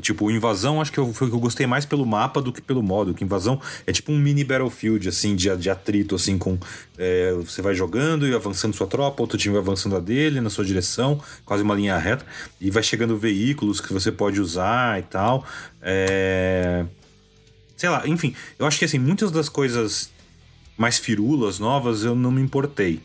[0.02, 2.62] Tipo, Invasão, acho que eu, foi o que eu gostei mais pelo mapa do que
[2.62, 3.14] pelo modo.
[3.14, 6.58] Que Invasão é tipo um mini Battlefield, assim, de, de atrito, assim, com...
[6.98, 10.50] é, você vai jogando e avançando sua tropa, outro time vai avançando a dele na
[10.50, 12.26] sua direção, quase uma linha reta,
[12.60, 15.46] e vai chegando veículos que você pode usar e tal.
[15.80, 16.86] É
[17.84, 20.10] sei lá, enfim, eu acho que assim, muitas das coisas
[20.78, 23.02] mais firulas, novas, eu não me importei.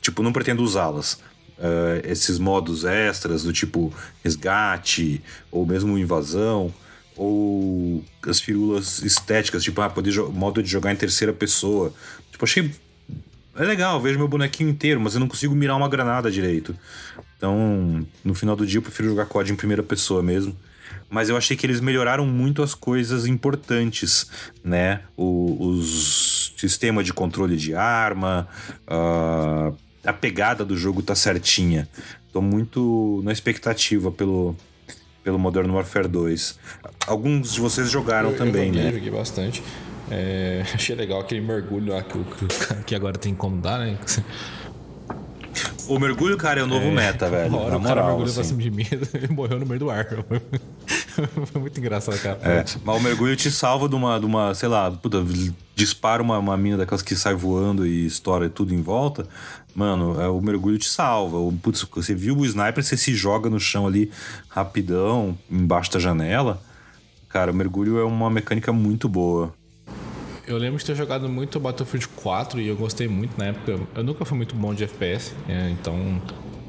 [0.00, 1.20] Tipo, não pretendo usá-las.
[1.58, 6.72] Eh, esses modos extras do tipo resgate, ou mesmo invasão,
[7.16, 11.92] ou as firulas estéticas, tipo, ah, poder modo de jogar em terceira pessoa.
[12.30, 12.70] Tipo, achei.
[13.56, 16.76] É legal, vejo meu bonequinho inteiro, mas eu não consigo mirar uma granada direito.
[17.36, 20.56] Então, no final do dia, eu prefiro jogar COD em primeira pessoa mesmo
[21.10, 24.30] mas eu achei que eles melhoraram muito as coisas importantes,
[24.62, 25.00] né?
[25.16, 28.46] O, os sistema de controle de arma,
[28.86, 29.72] ah,
[30.04, 31.88] a pegada do jogo tá certinha.
[32.32, 34.54] Tô muito na expectativa pelo,
[35.24, 36.58] pelo Modern Warfare 2.
[37.06, 38.92] Alguns de vocês jogaram Eu- também, eu joguei, né?
[38.92, 39.62] joguei bastante.
[40.10, 42.18] É, achei legal aquele mergulho lá que,
[42.86, 43.96] que, agora tem como dar, né?
[45.88, 47.54] O mergulho, cara, é o novo meta, velho.
[47.54, 48.50] Hora Na o cara moral, mergulhou pra assim.
[48.50, 48.86] cima de mim
[49.28, 50.06] e morreu no meio do ar.
[51.46, 52.38] Foi muito engraçado, cara.
[52.42, 55.24] É, mas o mergulho te salva de uma, de uma sei lá, puta,
[55.74, 59.26] dispara uma, uma mina daquelas que sai voando e estoura tudo em volta.
[59.74, 61.36] Mano, é, o mergulho te salva.
[61.36, 64.10] O, putz, você viu o sniper, você se joga no chão ali
[64.48, 66.60] rapidão, embaixo da janela.
[67.28, 69.52] Cara, o mergulho é uma mecânica muito boa.
[70.46, 73.78] Eu lembro de ter jogado muito Battlefield 4 e eu gostei muito na época.
[73.94, 76.22] Eu nunca fui muito bom de FPS, é, então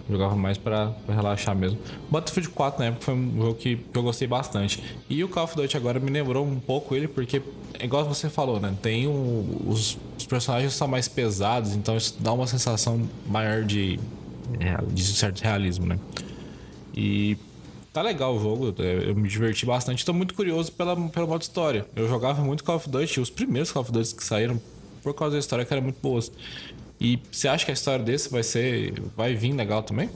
[0.09, 1.77] jogava mais pra, pra relaxar mesmo.
[2.09, 4.83] Battlefield 4 na época foi um jogo que, que eu gostei bastante.
[5.09, 7.41] E o Call of Duty agora me lembrou um pouco ele, porque,
[7.79, 8.75] é igual você falou, né?
[8.81, 13.99] Tem o- os, os personagens são mais pesados, então isso dá uma sensação maior de,
[14.91, 15.99] de certo realismo, né?
[16.95, 17.37] E
[17.93, 20.03] tá legal o jogo, eu me diverti bastante.
[20.05, 21.85] Tô muito curioso pela, pelo modo história.
[21.95, 24.59] Eu jogava muito Call of Duty, os primeiros Call of Duty que saíram,
[25.03, 26.31] por causa da história que eram muito boas.
[26.99, 28.93] E você acha que a história desse vai ser.
[29.15, 30.09] vai vir legal também?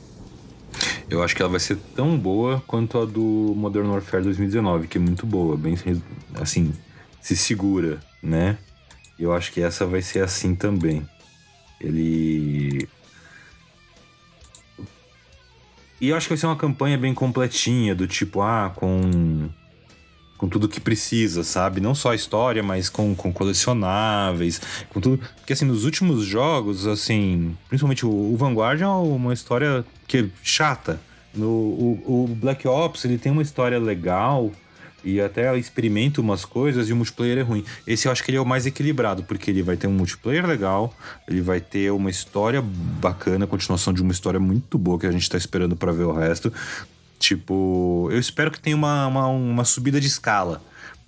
[1.09, 4.97] Eu acho que ela vai ser tão boa quanto a do Modern Warfare 2019, que
[4.97, 5.77] é muito boa, bem
[6.35, 6.73] assim,
[7.21, 8.57] se segura, né?
[9.19, 11.07] Eu acho que essa vai ser assim também.
[11.79, 12.87] Ele
[16.01, 19.49] E eu acho que vai ser uma campanha bem completinha, do tipo, ah, com
[20.37, 21.79] com tudo que precisa, sabe?
[21.79, 25.21] Não só a história, mas com, com colecionáveis, com tudo.
[25.37, 30.25] Porque, assim, nos últimos jogos, assim, principalmente o, o Vanguard é uma história que é
[30.43, 30.99] chata.
[31.33, 34.51] No, o, o Black Ops, ele tem uma história legal,
[35.03, 37.63] e até experimenta umas coisas e o multiplayer é ruim.
[37.85, 40.45] Esse eu acho que ele é o mais equilibrado, porque ele vai ter um multiplayer
[40.45, 40.93] legal,
[41.27, 45.29] ele vai ter uma história bacana, continuação de uma história muito boa que a gente
[45.29, 46.53] tá esperando para ver o resto.
[47.23, 50.61] Tipo, eu espero que tenha uma, uma, uma subida de escala.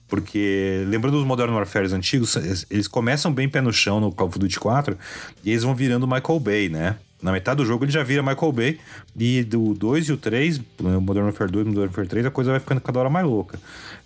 [0.08, 2.38] Porque, lembrando dos Modern Warfare antigos,
[2.70, 4.98] eles começam bem pé no chão no Call of Duty 4
[5.44, 6.96] e eles vão virando Michael Bay, né?
[7.22, 8.80] Na metade do jogo ele já vira Michael Bay.
[9.20, 12.52] E do 2 e o 3, Modern Warfare 2 e Modern Warfare 3, a coisa
[12.52, 13.60] vai ficando cada hora mais louca.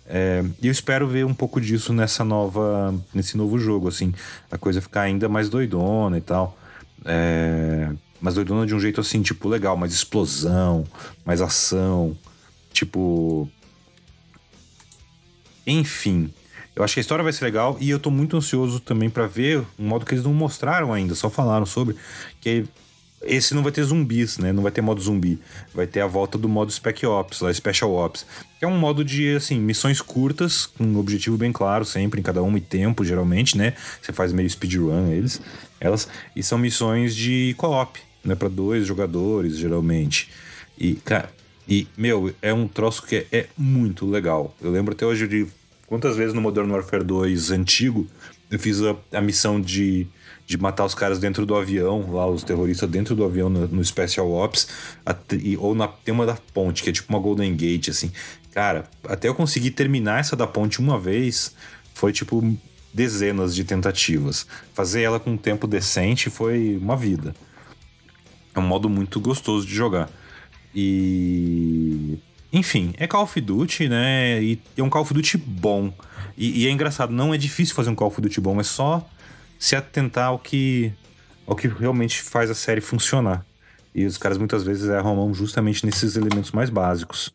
[0.04, 4.12] É, e eu espero ver um pouco disso nessa nova, nesse novo jogo, assim.
[4.50, 6.58] A coisa ficar ainda mais doidona e tal.
[7.04, 7.88] É,
[8.20, 10.84] mas doidona de um jeito assim, tipo, legal, mais explosão,
[11.24, 12.16] mais ação.
[12.72, 13.48] Tipo.
[15.66, 16.32] Enfim.
[16.74, 19.26] Eu acho que a história vai ser legal e eu tô muito ansioso também para
[19.26, 21.96] ver um modo que eles não mostraram ainda, só falaram sobre,
[22.40, 22.64] que
[23.22, 24.50] esse não vai ter zumbis, né?
[24.50, 25.38] Não vai ter modo zumbi.
[25.74, 28.24] Vai ter a volta do modo Spec Ops, lá, Special Ops.
[28.58, 32.22] Que é um modo de, assim, missões curtas, com um objetivo bem claro sempre, em
[32.22, 33.74] cada uma e tempo, geralmente, né?
[34.00, 35.40] Você faz meio speedrun eles,
[35.78, 36.08] elas.
[36.34, 40.28] E são missões de co-op né, para dois jogadores, geralmente.
[40.78, 41.30] E, cara,
[41.68, 44.54] e, meu, é um troço que é, é, muito legal.
[44.60, 45.46] Eu lembro até hoje de
[45.86, 48.06] quantas vezes no Modern Warfare 2 antigo
[48.50, 50.06] eu fiz a, a missão de,
[50.44, 53.84] de matar os caras dentro do avião, lá, os terroristas dentro do avião no, no
[53.84, 54.66] Special Ops,
[55.40, 58.10] e, ou na, tem uma da ponte, que é tipo uma Golden Gate, assim.
[58.52, 61.54] Cara, até eu conseguir terminar essa da ponte uma vez,
[61.94, 62.56] foi tipo
[62.92, 64.46] dezenas de tentativas.
[64.74, 67.32] Fazer ela com um tempo decente foi uma vida.
[68.54, 70.08] É um modo muito gostoso de jogar.
[70.74, 72.18] E.
[72.52, 74.42] Enfim, é Call of Duty, né?
[74.42, 75.92] E é um Call of Duty bom.
[76.36, 79.08] E, e, é engraçado, não é difícil fazer um Call of Duty bom, é só
[79.58, 80.92] se atentar ao que,
[81.46, 83.44] ao que realmente faz a série funcionar.
[83.94, 87.32] E os caras muitas vezes erram mão justamente nesses elementos mais básicos.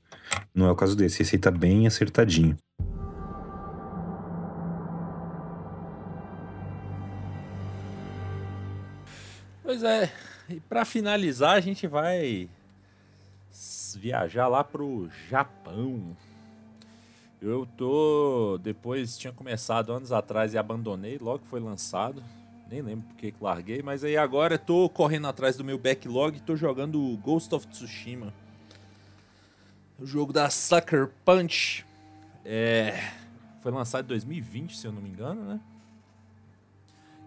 [0.54, 2.58] Não é o caso desse, esse aí tá bem acertadinho.
[9.64, 10.12] Pois é,
[10.50, 12.50] e para finalizar, a gente vai
[13.96, 16.16] viajar lá pro Japão.
[17.42, 18.60] Eu tô.
[18.62, 22.24] Depois tinha começado anos atrás e abandonei, logo que foi lançado.
[22.70, 26.42] Nem lembro porque que larguei, mas aí agora tô correndo atrás do meu backlog e
[26.42, 28.34] tô jogando Ghost of Tsushima.
[30.00, 31.86] O jogo da Sucker Punch.
[32.44, 33.12] É,
[33.62, 35.60] foi lançado em 2020, se eu não me engano, né?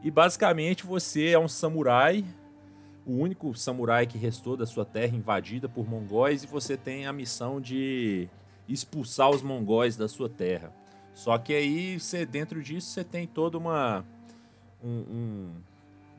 [0.03, 2.25] E basicamente você é um samurai
[3.09, 7.12] o único samurai que restou da sua terra invadida por mongóis e você tem a
[7.12, 8.29] missão de
[8.68, 10.71] expulsar os mongóis da sua terra.
[11.14, 14.05] Só que aí, você, dentro disso, você tem toda uma
[14.85, 15.51] um, um,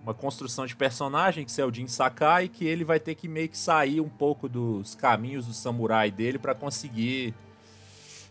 [0.01, 3.47] uma construção de personagem, que é o Jin Sakai, que ele vai ter que meio
[3.47, 7.35] que sair um pouco dos caminhos do samurai dele para conseguir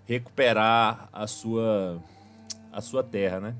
[0.05, 2.03] recuperar a sua
[2.73, 3.55] a sua terra, né?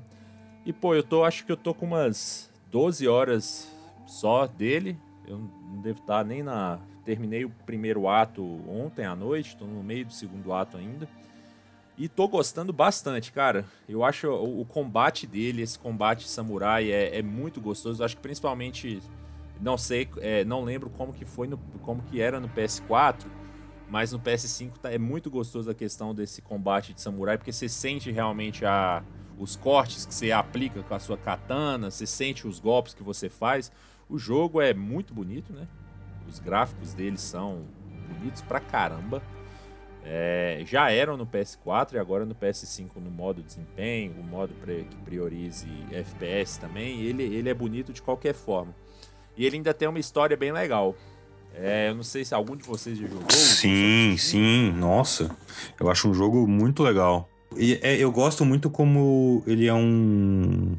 [0.65, 3.78] E pô, eu tô acho que eu tô com umas 12 horas
[4.09, 4.97] só dele.
[5.25, 6.79] Eu não devo estar nem na.
[7.05, 11.07] Terminei o primeiro ato ontem à noite, estou no meio do segundo ato ainda.
[11.97, 13.65] E tô gostando bastante, cara.
[13.87, 18.01] Eu acho o, o combate dele, esse combate samurai, é, é muito gostoso.
[18.01, 19.01] Eu acho que principalmente.
[19.61, 23.25] Não sei, é, não lembro como que foi, no, como que era no PS4,
[23.89, 27.67] mas no PS5 tá, é muito gostoso a questão desse combate de samurai, porque você
[27.67, 29.03] sente realmente a,
[29.37, 33.27] os cortes que você aplica com a sua katana, você sente os golpes que você
[33.27, 33.69] faz.
[34.09, 35.67] O jogo é muito bonito, né?
[36.27, 37.63] Os gráficos dele são
[38.07, 39.21] bonitos pra caramba.
[40.03, 44.95] É, já eram no PS4 e agora no PS5 no modo desempenho, o modo que
[45.05, 47.01] priorize FPS também.
[47.01, 48.73] Ele, ele é bonito de qualquer forma.
[49.37, 50.95] E ele ainda tem uma história bem legal.
[51.53, 53.29] É, eu não sei se algum de vocês já jogou.
[53.29, 55.35] Sim, sim, nossa.
[55.79, 57.29] Eu acho um jogo muito legal.
[57.55, 60.77] E é, eu gosto muito como ele é um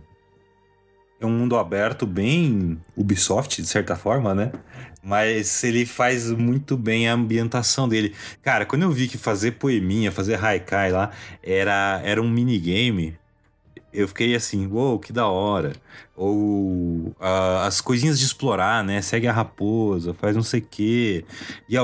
[1.21, 4.51] é um mundo aberto bem Ubisoft, de certa forma, né?
[5.03, 8.15] Mas ele faz muito bem a ambientação dele.
[8.43, 11.11] Cara, quando eu vi que fazer poeminha, fazer haikai lá,
[11.43, 13.19] era, era um minigame,
[13.93, 15.73] eu fiquei assim, uou, wow, que da hora.
[16.17, 19.03] Ou uh, as coisinhas de explorar, né?
[19.03, 21.25] Segue a raposa, faz não sei o quê.
[21.69, 21.77] E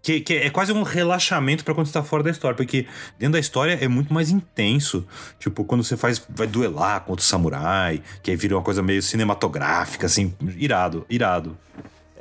[0.00, 2.86] Que, que é quase um relaxamento para quando você tá fora da história, porque
[3.18, 5.06] dentro da história é muito mais intenso.
[5.38, 9.02] Tipo, quando você faz, vai duelar contra o samurai, que aí vira uma coisa meio
[9.02, 11.56] cinematográfica, assim, irado, irado.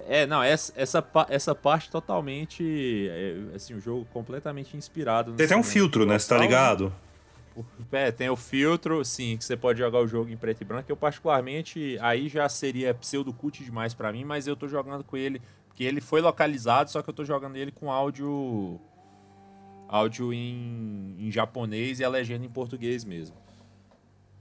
[0.07, 3.07] É, não, essa, essa, essa parte totalmente.
[3.09, 5.31] É, assim, um jogo completamente inspirado.
[5.33, 6.19] Tem até um filtro, né?
[6.19, 6.93] Você tá ligado?
[7.91, 10.91] É, tem o filtro, sim, que você pode jogar o jogo em preto e branco.
[10.91, 15.39] Eu, particularmente, aí já seria pseudo-cut demais para mim, mas eu tô jogando com ele,
[15.73, 18.79] porque ele foi localizado, só que eu tô jogando ele com áudio.
[19.87, 23.35] áudio em, em japonês e a legenda em português mesmo.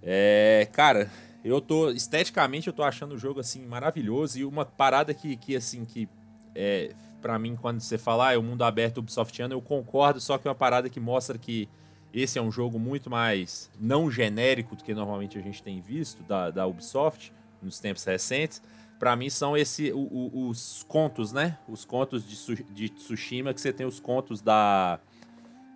[0.02, 1.10] É, cara,
[1.42, 1.90] eu tô.
[1.90, 4.38] Esteticamente eu tô achando o jogo assim maravilhoso.
[4.38, 6.06] E uma parada que, que assim, que
[6.54, 10.36] é, para mim, quando você fala, ah, é o mundo aberto Ubisoftiano, eu concordo, só
[10.36, 11.66] que é uma parada que mostra que
[12.12, 16.22] esse é um jogo muito mais não genérico do que normalmente a gente tem visto
[16.24, 18.60] da, da Ubisoft nos tempos recentes.
[19.02, 21.58] Para mim são esse o, o, os contos, né?
[21.68, 25.00] Os contos de, de Tsushima que você tem os contos da,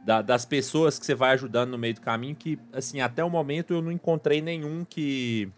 [0.04, 3.28] da, das pessoas que você vai ajudando no meio do caminho que assim até o
[3.28, 5.50] momento eu não encontrei nenhum que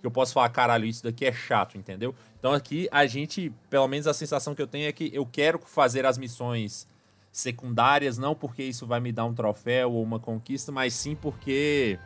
[0.00, 2.12] que eu posso falar caralho isso daqui é chato, entendeu?
[2.36, 5.60] Então aqui a gente, pelo menos a sensação que eu tenho é que eu quero
[5.60, 6.84] fazer as missões
[7.30, 11.96] secundárias, não porque isso vai me dar um troféu ou uma conquista, mas sim porque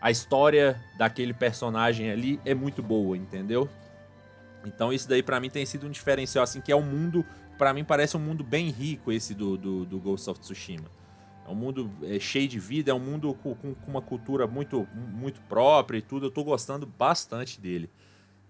[0.00, 3.70] a história daquele personagem ali é muito boa, entendeu?
[4.64, 7.24] Então isso daí para mim tem sido um diferencial, assim, que é um mundo,
[7.58, 10.90] para mim parece um mundo bem rico esse do, do, do Ghost of Tsushima.
[11.46, 14.86] É um mundo é, cheio de vida, é um mundo com, com, uma cultura muito,
[14.94, 16.26] muito própria e tudo.
[16.26, 17.90] Eu tô gostando bastante dele.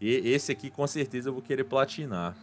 [0.01, 2.37] E esse aqui com certeza eu vou querer platinar.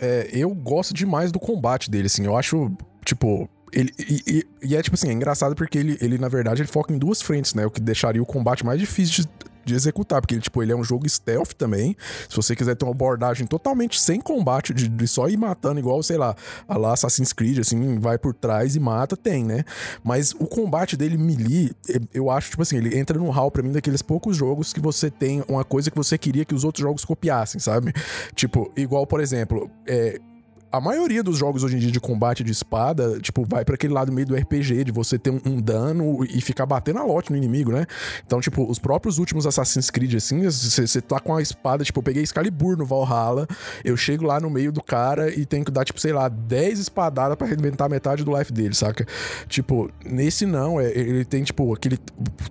[0.00, 2.24] É, eu gosto demais do combate dele, assim.
[2.24, 2.70] Eu acho
[3.08, 6.60] Tipo, ele, e, e, e, é tipo assim, é engraçado porque ele, ele, na verdade,
[6.60, 7.64] ele foca em duas frentes, né?
[7.64, 9.30] O que deixaria o combate mais difícil de,
[9.68, 11.96] de executar, porque ele, tipo, ele é um jogo stealth também.
[12.28, 16.02] Se você quiser ter uma abordagem totalmente sem combate, de, de só ir matando, igual,
[16.02, 16.34] sei lá,
[16.66, 19.64] a lá Assassin's Creed, assim, vai por trás e mata, tem, né?
[20.02, 21.72] Mas o combate dele melee,
[22.12, 25.10] eu acho, tipo assim, ele entra no hall pra mim daqueles poucos jogos que você
[25.10, 27.92] tem uma coisa que você queria que os outros jogos copiassem, sabe?
[28.34, 30.18] Tipo, igual, por exemplo, é,
[30.70, 33.92] a maioria dos jogos hoje em dia de combate de espada, tipo, vai para aquele
[33.92, 37.30] lado meio do RPG, de você ter um, um, dano e ficar batendo a lote
[37.30, 37.86] no inimigo, né?
[38.26, 42.02] Então, tipo, os próprios últimos Assassin's Creed, assim, você tá com a espada, tipo, eu
[42.02, 43.46] peguei Excalibur no Valhalla,
[43.82, 46.80] eu chego lá no meio do cara e tenho que dar, tipo, sei lá, 10
[46.80, 49.06] espadadas para arrebentar metade do life dele, saca?
[49.48, 51.98] Tipo, nesse não, é, ele tem, tipo, aquele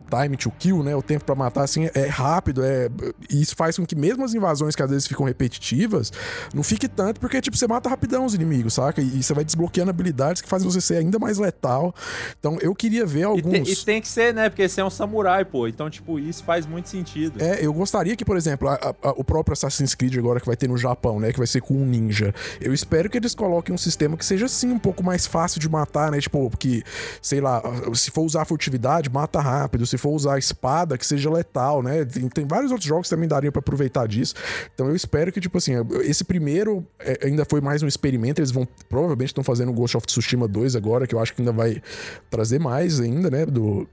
[0.09, 0.95] time to kill, né?
[0.95, 2.89] O tempo para matar, assim, é rápido, é...
[3.29, 6.11] E isso faz com que mesmo as invasões que às vezes ficam repetitivas,
[6.53, 9.01] não fique tanto, porque, tipo, você mata rápido rapidão os inimigos, saca?
[9.01, 11.93] E, você vai desbloqueando habilidades que fazem você ser ainda mais letal.
[12.39, 13.53] Então eu queria ver alguns.
[13.53, 14.49] E tem, e tem que ser, né?
[14.49, 15.67] Porque você é um samurai, pô.
[15.67, 17.41] Então, tipo, isso faz muito sentido.
[17.41, 20.55] É, eu gostaria que, por exemplo, a, a, o próprio Assassin's Creed agora que vai
[20.55, 21.31] ter no Japão, né?
[21.31, 22.33] Que vai ser com um ninja.
[22.61, 25.67] Eu espero que eles coloquem um sistema que seja assim um pouco mais fácil de
[25.67, 26.19] matar, né?
[26.19, 26.83] Tipo, que,
[27.21, 27.61] sei lá,
[27.93, 29.85] se for usar furtividade, mata rápido.
[29.85, 32.05] Se for usar espada, que seja letal, né?
[32.05, 34.33] Tem, tem vários outros jogos que também dariam para aproveitar disso.
[34.73, 38.51] Então eu espero que, tipo assim, esse primeiro é, ainda foi mais um experimento, eles
[38.51, 41.51] vão provavelmente estão fazendo o Ghost of Tsushima 2 agora, que eu acho que ainda
[41.51, 41.81] vai
[42.29, 43.87] trazer mais ainda, né, do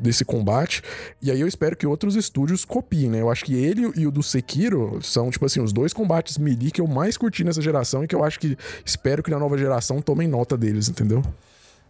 [0.00, 0.82] desse combate.
[1.20, 3.20] E aí eu espero que outros estúdios copiem, né?
[3.20, 6.70] Eu acho que ele e o do Sekiro são, tipo assim, os dois combates melee
[6.70, 9.58] que eu mais curti nessa geração e que eu acho que espero que na nova
[9.58, 11.22] geração tomem nota deles, entendeu?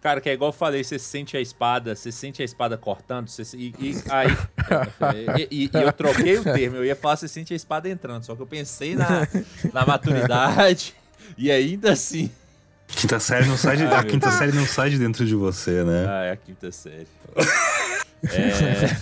[0.01, 3.29] Cara, que é igual eu falei, você sente a espada, você sente a espada cortando,
[3.29, 4.29] você, e, e aí.
[5.51, 8.25] e, e, e, eu troquei o termo, eu ia falar você sente a espada entrando,
[8.25, 9.29] só que eu pensei na,
[9.75, 10.95] na maturidade
[11.37, 12.31] e ainda assim.
[12.89, 14.39] Quinta série não sai de, Ai, a quinta Deus.
[14.39, 16.07] série não sai de dentro de você, né?
[16.09, 17.07] Ah, é a quinta série.
[18.25, 18.97] é.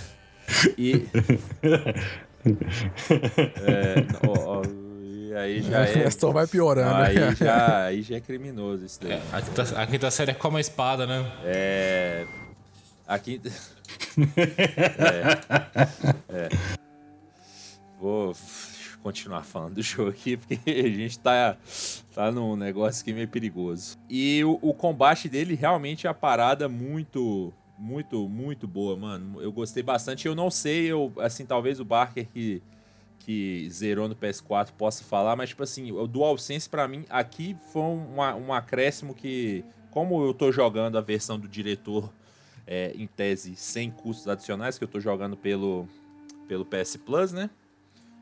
[0.77, 1.05] E.
[3.65, 3.95] É,
[4.27, 4.61] ó, ó,
[5.01, 6.09] e aí já é.
[6.09, 6.95] Só vai piorando.
[6.95, 9.13] Aí já, aí já é criminoso isso daí.
[9.13, 11.31] É, a, quinta, a quinta série é como a espada, né?
[11.43, 12.25] É.
[13.07, 13.49] A quinta.
[14.37, 15.37] é.
[16.29, 16.49] É.
[17.99, 18.33] Vou
[19.01, 21.57] continuar falando do jogo aqui, porque a gente tá,
[22.13, 23.97] tá num negócio aqui meio perigoso.
[24.09, 29.41] E o, o combate dele realmente é a parada muito, muito, muito boa, mano.
[29.41, 30.27] Eu gostei bastante.
[30.27, 32.61] Eu não sei, eu, assim, talvez o Barker que,
[33.19, 37.81] que zerou no PS4 possa falar, mas, tipo assim, o DualSense para mim aqui foi
[37.81, 38.17] um,
[38.47, 42.11] um acréscimo que, como eu tô jogando a versão do diretor
[42.67, 45.87] é, em tese sem custos adicionais, que eu tô jogando pelo,
[46.47, 47.49] pelo PS Plus, né?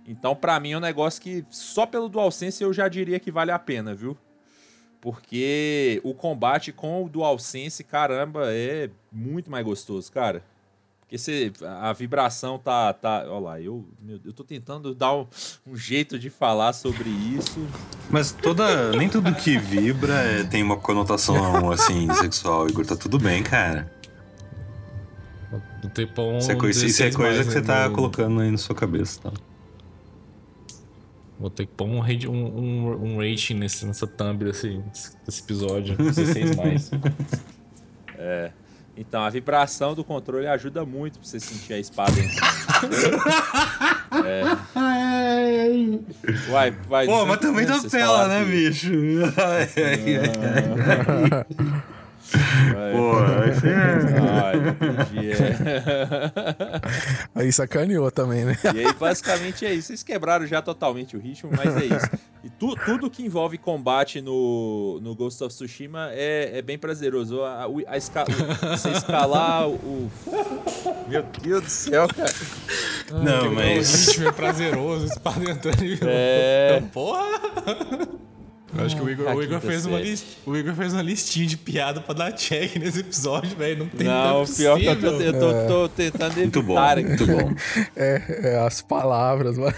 [0.08, 3.51] Então, para mim, é um negócio que só pelo DualSense eu já diria que vale
[3.51, 4.18] a pena, viu?
[5.01, 10.43] Porque o combate com o DualSense, caramba, é muito mais gostoso, cara.
[11.01, 12.91] Porque você, a vibração tá.
[12.91, 15.26] tá olha lá, eu, meu, eu tô tentando dar um,
[15.66, 17.66] um, jeito de falar sobre isso.
[18.10, 18.91] Mas toda.
[18.91, 22.86] Nem tudo que vibra é, tem uma conotação assim, sexual, Igor.
[22.86, 23.89] Tá tudo bem, cara.
[25.93, 27.95] Tipo um isso é coisa, isso é coisa que você tá no...
[27.95, 29.32] colocando aí na sua cabeça, tá?
[31.40, 34.82] Vou ter que pôr um, um, um rating nesse, nessa thumb desse,
[35.26, 35.96] desse episódio.
[35.96, 36.92] 16 mais.
[38.18, 38.52] é.
[38.98, 42.14] Então, a vibração do controle ajuda muito pra você sentir a espada
[44.26, 44.42] é.
[46.50, 47.06] Vai, vai.
[47.06, 48.90] Pô, mas também dá pela, né, bicho?
[49.38, 50.16] Ai, ai,
[51.54, 51.86] ai.
[52.32, 53.17] Pô,
[55.13, 55.47] aí é.
[57.47, 58.57] Aí sacaneou também, né?
[58.75, 59.88] E aí, basicamente é isso.
[59.88, 62.09] Vocês quebraram já totalmente o ritmo, mas é isso.
[62.43, 67.41] E tu, tudo que envolve combate no, no Ghost of Tsushima é, é bem prazeroso.
[67.43, 70.11] A, a, esca, você escalar o.
[71.07, 72.34] Meu Deus do céu, cara.
[73.11, 74.07] Não, mas.
[74.07, 75.99] O ritmo é prazeroso, espada entrando e.
[76.07, 76.82] É.
[76.93, 78.17] Porra!
[78.78, 81.47] Eu acho que o Igor, o Igor fez uma list, o Igor fez uma listinha
[81.47, 83.80] de piada pra dar check nesse episódio, velho.
[83.80, 85.65] Não tem Não, pior que eu tô, eu tô, é.
[85.67, 86.41] tô tentando evitar.
[86.41, 87.55] Muito bom, muito bom.
[87.95, 89.75] É, é, as palavras, mano.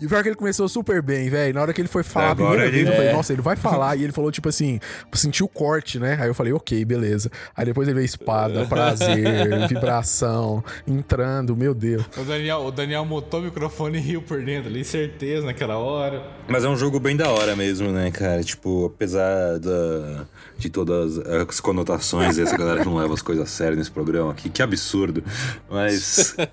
[0.00, 1.54] E o pior é que ele começou super bem, velho.
[1.54, 2.76] Na hora que ele foi falar Agora a primeira ele...
[2.76, 3.96] vez, eu falei, nossa, ele vai falar.
[3.96, 4.80] e ele falou, tipo assim,
[5.12, 6.18] sentiu o corte, né?
[6.20, 7.30] Aí eu falei, ok, beleza.
[7.56, 12.04] Aí depois ele veio espada, prazer, vibração, entrando, meu Deus.
[12.16, 16.22] O Daniel, o Daniel mutou o microfone e riu por dentro ali, certeza, naquela hora.
[16.48, 18.42] Mas é um jogo bem da hora mesmo, né, cara?
[18.42, 20.26] Tipo, apesar da,
[20.56, 24.32] de todas as conotações, essa galera que não leva as coisas a sério nesse programa
[24.32, 25.22] aqui, que absurdo.
[25.68, 26.36] Mas.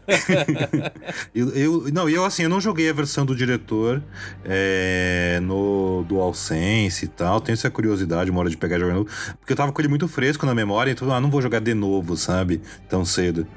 [1.33, 4.01] eu, eu, não, eu assim, eu não joguei a versão do diretor
[4.43, 7.41] é, no DualSense e tal.
[7.41, 9.09] Tenho essa curiosidade, uma hora de pegar e jogar novo.
[9.39, 11.73] Porque eu tava com ele muito fresco na memória, então ah, não vou jogar de
[11.73, 12.61] novo, sabe?
[12.87, 13.47] Tão cedo.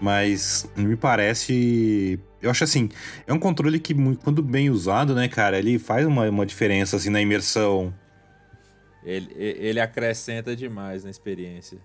[0.00, 2.88] Mas me parece eu acho assim,
[3.26, 7.10] é um controle que, quando bem usado, né, cara, ele faz uma, uma diferença, assim,
[7.10, 7.92] na imersão.
[9.04, 11.78] Ele, ele acrescenta demais na experiência,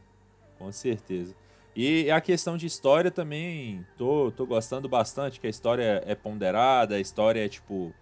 [0.60, 1.36] com certeza.
[1.76, 6.96] E a questão de história também, tô, tô gostando bastante, que a história é ponderada,
[6.96, 7.94] a história é tipo.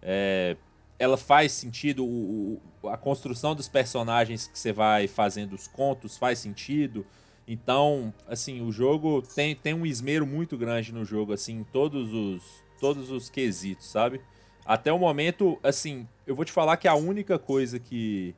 [0.00, 0.56] É,
[0.98, 6.16] ela faz sentido, o, o, a construção dos personagens que você vai fazendo os contos
[6.16, 7.06] faz sentido.
[7.46, 12.12] Então, assim, o jogo tem, tem um esmero muito grande no jogo, assim, em todos
[12.12, 14.20] os, todos os quesitos, sabe?
[14.64, 18.34] Até o momento, assim, eu vou te falar que a única coisa que.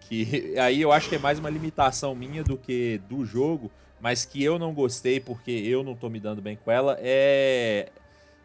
[0.00, 3.70] que aí eu acho que é mais uma limitação minha do que do jogo
[4.04, 7.88] mas que eu não gostei porque eu não tô me dando bem com ela, é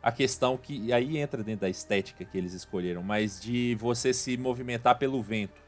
[0.01, 4.38] a questão que aí entra dentro da estética que eles escolheram, mas de você se
[4.38, 5.62] movimentar pelo vento.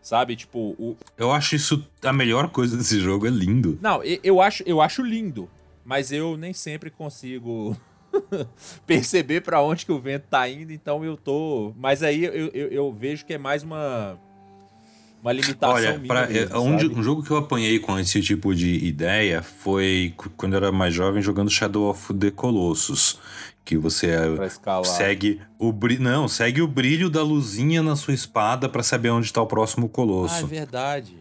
[0.00, 0.96] Sabe, tipo, o...
[1.14, 3.78] Eu acho isso a melhor coisa desse jogo, é lindo.
[3.82, 5.46] Não, eu acho, eu acho lindo,
[5.84, 7.76] mas eu nem sempre consigo
[8.86, 12.68] perceber para onde que o vento tá indo, então eu tô, mas aí eu, eu,
[12.68, 14.18] eu vejo que é mais uma
[15.22, 18.54] uma limitação Olha, pra, mesmo, é, um, um, jogo que eu apanhei com esse tipo
[18.54, 23.18] de ideia foi quando eu era mais jovem jogando Shadow of the Colossus.
[23.64, 24.08] Que você
[24.84, 26.02] segue o brilho.
[26.02, 29.90] Não, segue o brilho da luzinha na sua espada para saber onde tá o próximo
[29.90, 30.36] colosso.
[30.36, 31.14] Ah, é verdade.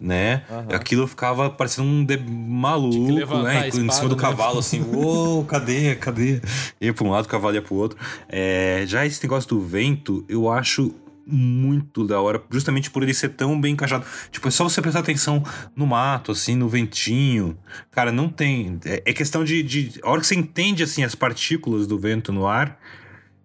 [0.00, 0.42] Né?
[0.50, 0.74] Uhum.
[0.74, 2.16] Aquilo ficava parecendo um de...
[2.16, 2.98] maluco,
[3.42, 3.68] né?
[3.68, 4.22] Espada, em cima do né?
[4.22, 5.94] cavalo, assim, uou, cadê?
[5.94, 6.40] Cadê?
[6.80, 7.96] Ia pra um lado, o cavalo ia pro outro.
[8.28, 10.92] É, já esse negócio do vento, eu acho
[11.28, 14.04] muito da hora, justamente por ele ser tão bem encaixado.
[14.30, 15.42] Tipo, é só você prestar atenção
[15.76, 17.56] no mato, assim, no ventinho.
[17.90, 18.78] Cara, não tem.
[18.84, 20.00] É, é questão de, de.
[20.02, 22.78] A hora que você entende, assim, as partículas do vento no ar.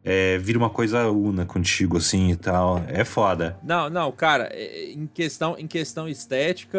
[0.05, 2.83] É, vira uma coisa una contigo, assim, e tal.
[2.89, 3.57] É foda.
[3.63, 6.77] Não, não, cara, é, em questão, em questão estética,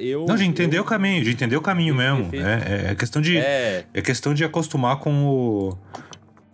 [0.00, 0.26] eu...
[0.26, 0.82] Não, de entender eu...
[0.82, 2.30] o caminho, de entender o caminho mesmo.
[2.32, 3.36] É, é, é, questão de...
[3.38, 3.84] É...
[3.94, 5.78] é questão de acostumar com o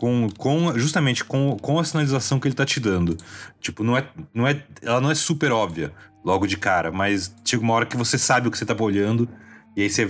[0.01, 3.19] com, com justamente com, com a sinalização que ele tá te dando.
[3.61, 5.93] Tipo, não é, não é, ela não é super óbvia
[6.25, 9.29] logo de cara, mas chega uma hora que você sabe o que você tá olhando
[9.77, 10.07] e aí você,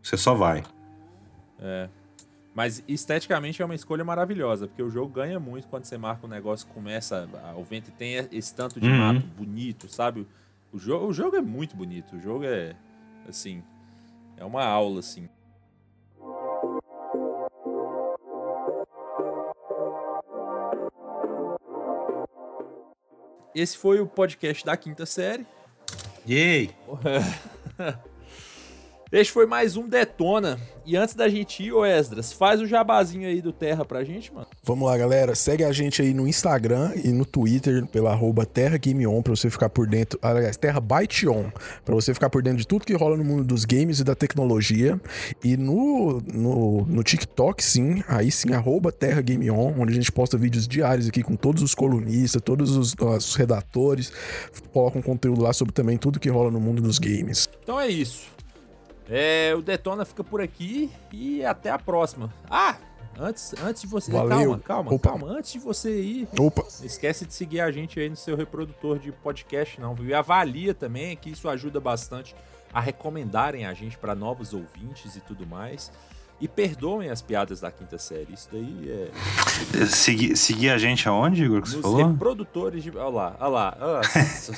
[0.00, 0.62] você só vai.
[1.58, 1.88] É.
[2.54, 6.30] Mas esteticamente é uma escolha maravilhosa, porque o jogo ganha muito quando você marca um
[6.30, 8.96] negócio começa, o vento tem esse tanto de uhum.
[8.96, 10.24] mato bonito, sabe?
[10.72, 12.76] O jogo, o jogo é muito bonito, o jogo é
[13.28, 13.60] assim,
[14.36, 15.28] é uma aula assim.
[23.54, 25.46] Esse foi o podcast da quinta série.
[26.26, 26.70] Yay!
[29.12, 30.58] Este foi mais um Detona.
[30.86, 34.32] E antes da gente ir, ô Esdras, faz o jabazinho aí do Terra pra gente,
[34.32, 34.46] mano.
[34.64, 35.34] Vamos lá, galera.
[35.34, 39.68] Segue a gente aí no Instagram e no Twitter pela arroba TerraGameOn pra você ficar
[39.68, 40.18] por dentro.
[40.22, 41.52] Aliás, Terra ByteOn,
[41.84, 44.14] pra você ficar por dentro de tudo que rola no mundo dos games e da
[44.14, 44.98] tecnologia.
[45.44, 50.66] E no, no, no TikTok, sim, aí sim, arroba TerraGameOn, onde a gente posta vídeos
[50.66, 54.10] diários aqui com todos os colunistas, todos os, os redatores.
[54.72, 57.46] Colocam conteúdo lá sobre também tudo que rola no mundo dos games.
[57.62, 58.31] Então é isso.
[59.14, 62.32] É, o Detona fica por aqui e até a próxima.
[62.48, 62.76] Ah,
[63.18, 64.10] antes, antes de você.
[64.10, 64.28] Valeu.
[64.30, 65.10] Calma, calma, Opa.
[65.10, 65.26] calma.
[65.28, 69.12] Antes de você ir, Opa, esquece de seguir a gente aí no seu reprodutor de
[69.12, 70.06] podcast, não, viu?
[70.06, 72.34] E avalia também, que isso ajuda bastante
[72.72, 75.92] a recomendarem a gente para novos ouvintes e tudo mais.
[76.42, 78.26] E perdoem as piadas da quinta série.
[78.34, 79.86] Isso daí é.
[79.86, 82.04] Segui- Seguir a gente aonde, Igor, que você Nos falou?
[82.08, 82.90] reprodutores de.
[82.90, 83.76] Olha lá, olha lá.
[83.80, 84.52] Nossa,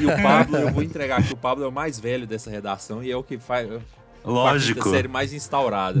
[0.00, 3.02] e o Pablo, eu vou entregar que o Pablo é o mais velho dessa redação
[3.02, 3.68] e é o que faz.
[4.22, 4.86] Lógico.
[4.86, 5.98] A série mais instaurada.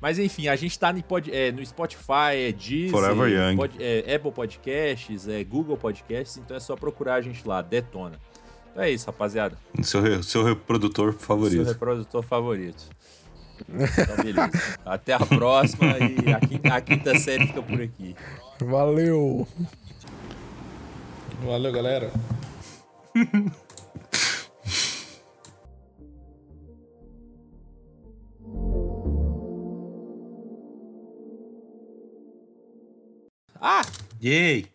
[0.00, 3.56] Mas enfim, a gente tá no, pod- é, no Spotify, é Deezer, Forever Young.
[3.56, 8.18] pod- é, Apple Podcasts, é Google Podcasts, então é só procurar a gente lá, Detona.
[8.72, 9.56] Então é isso, rapaziada.
[9.82, 11.62] Seu, seu reprodutor Seu favorito.
[11.68, 12.82] reprodutor favorito.
[13.68, 14.78] Então, beleza.
[14.84, 18.16] Até a próxima e a quinta, a quinta série fica por aqui.
[18.60, 19.46] valeu!
[21.44, 22.10] Valeu, galera.
[33.60, 33.82] Ah!
[34.20, 34.66] Yay!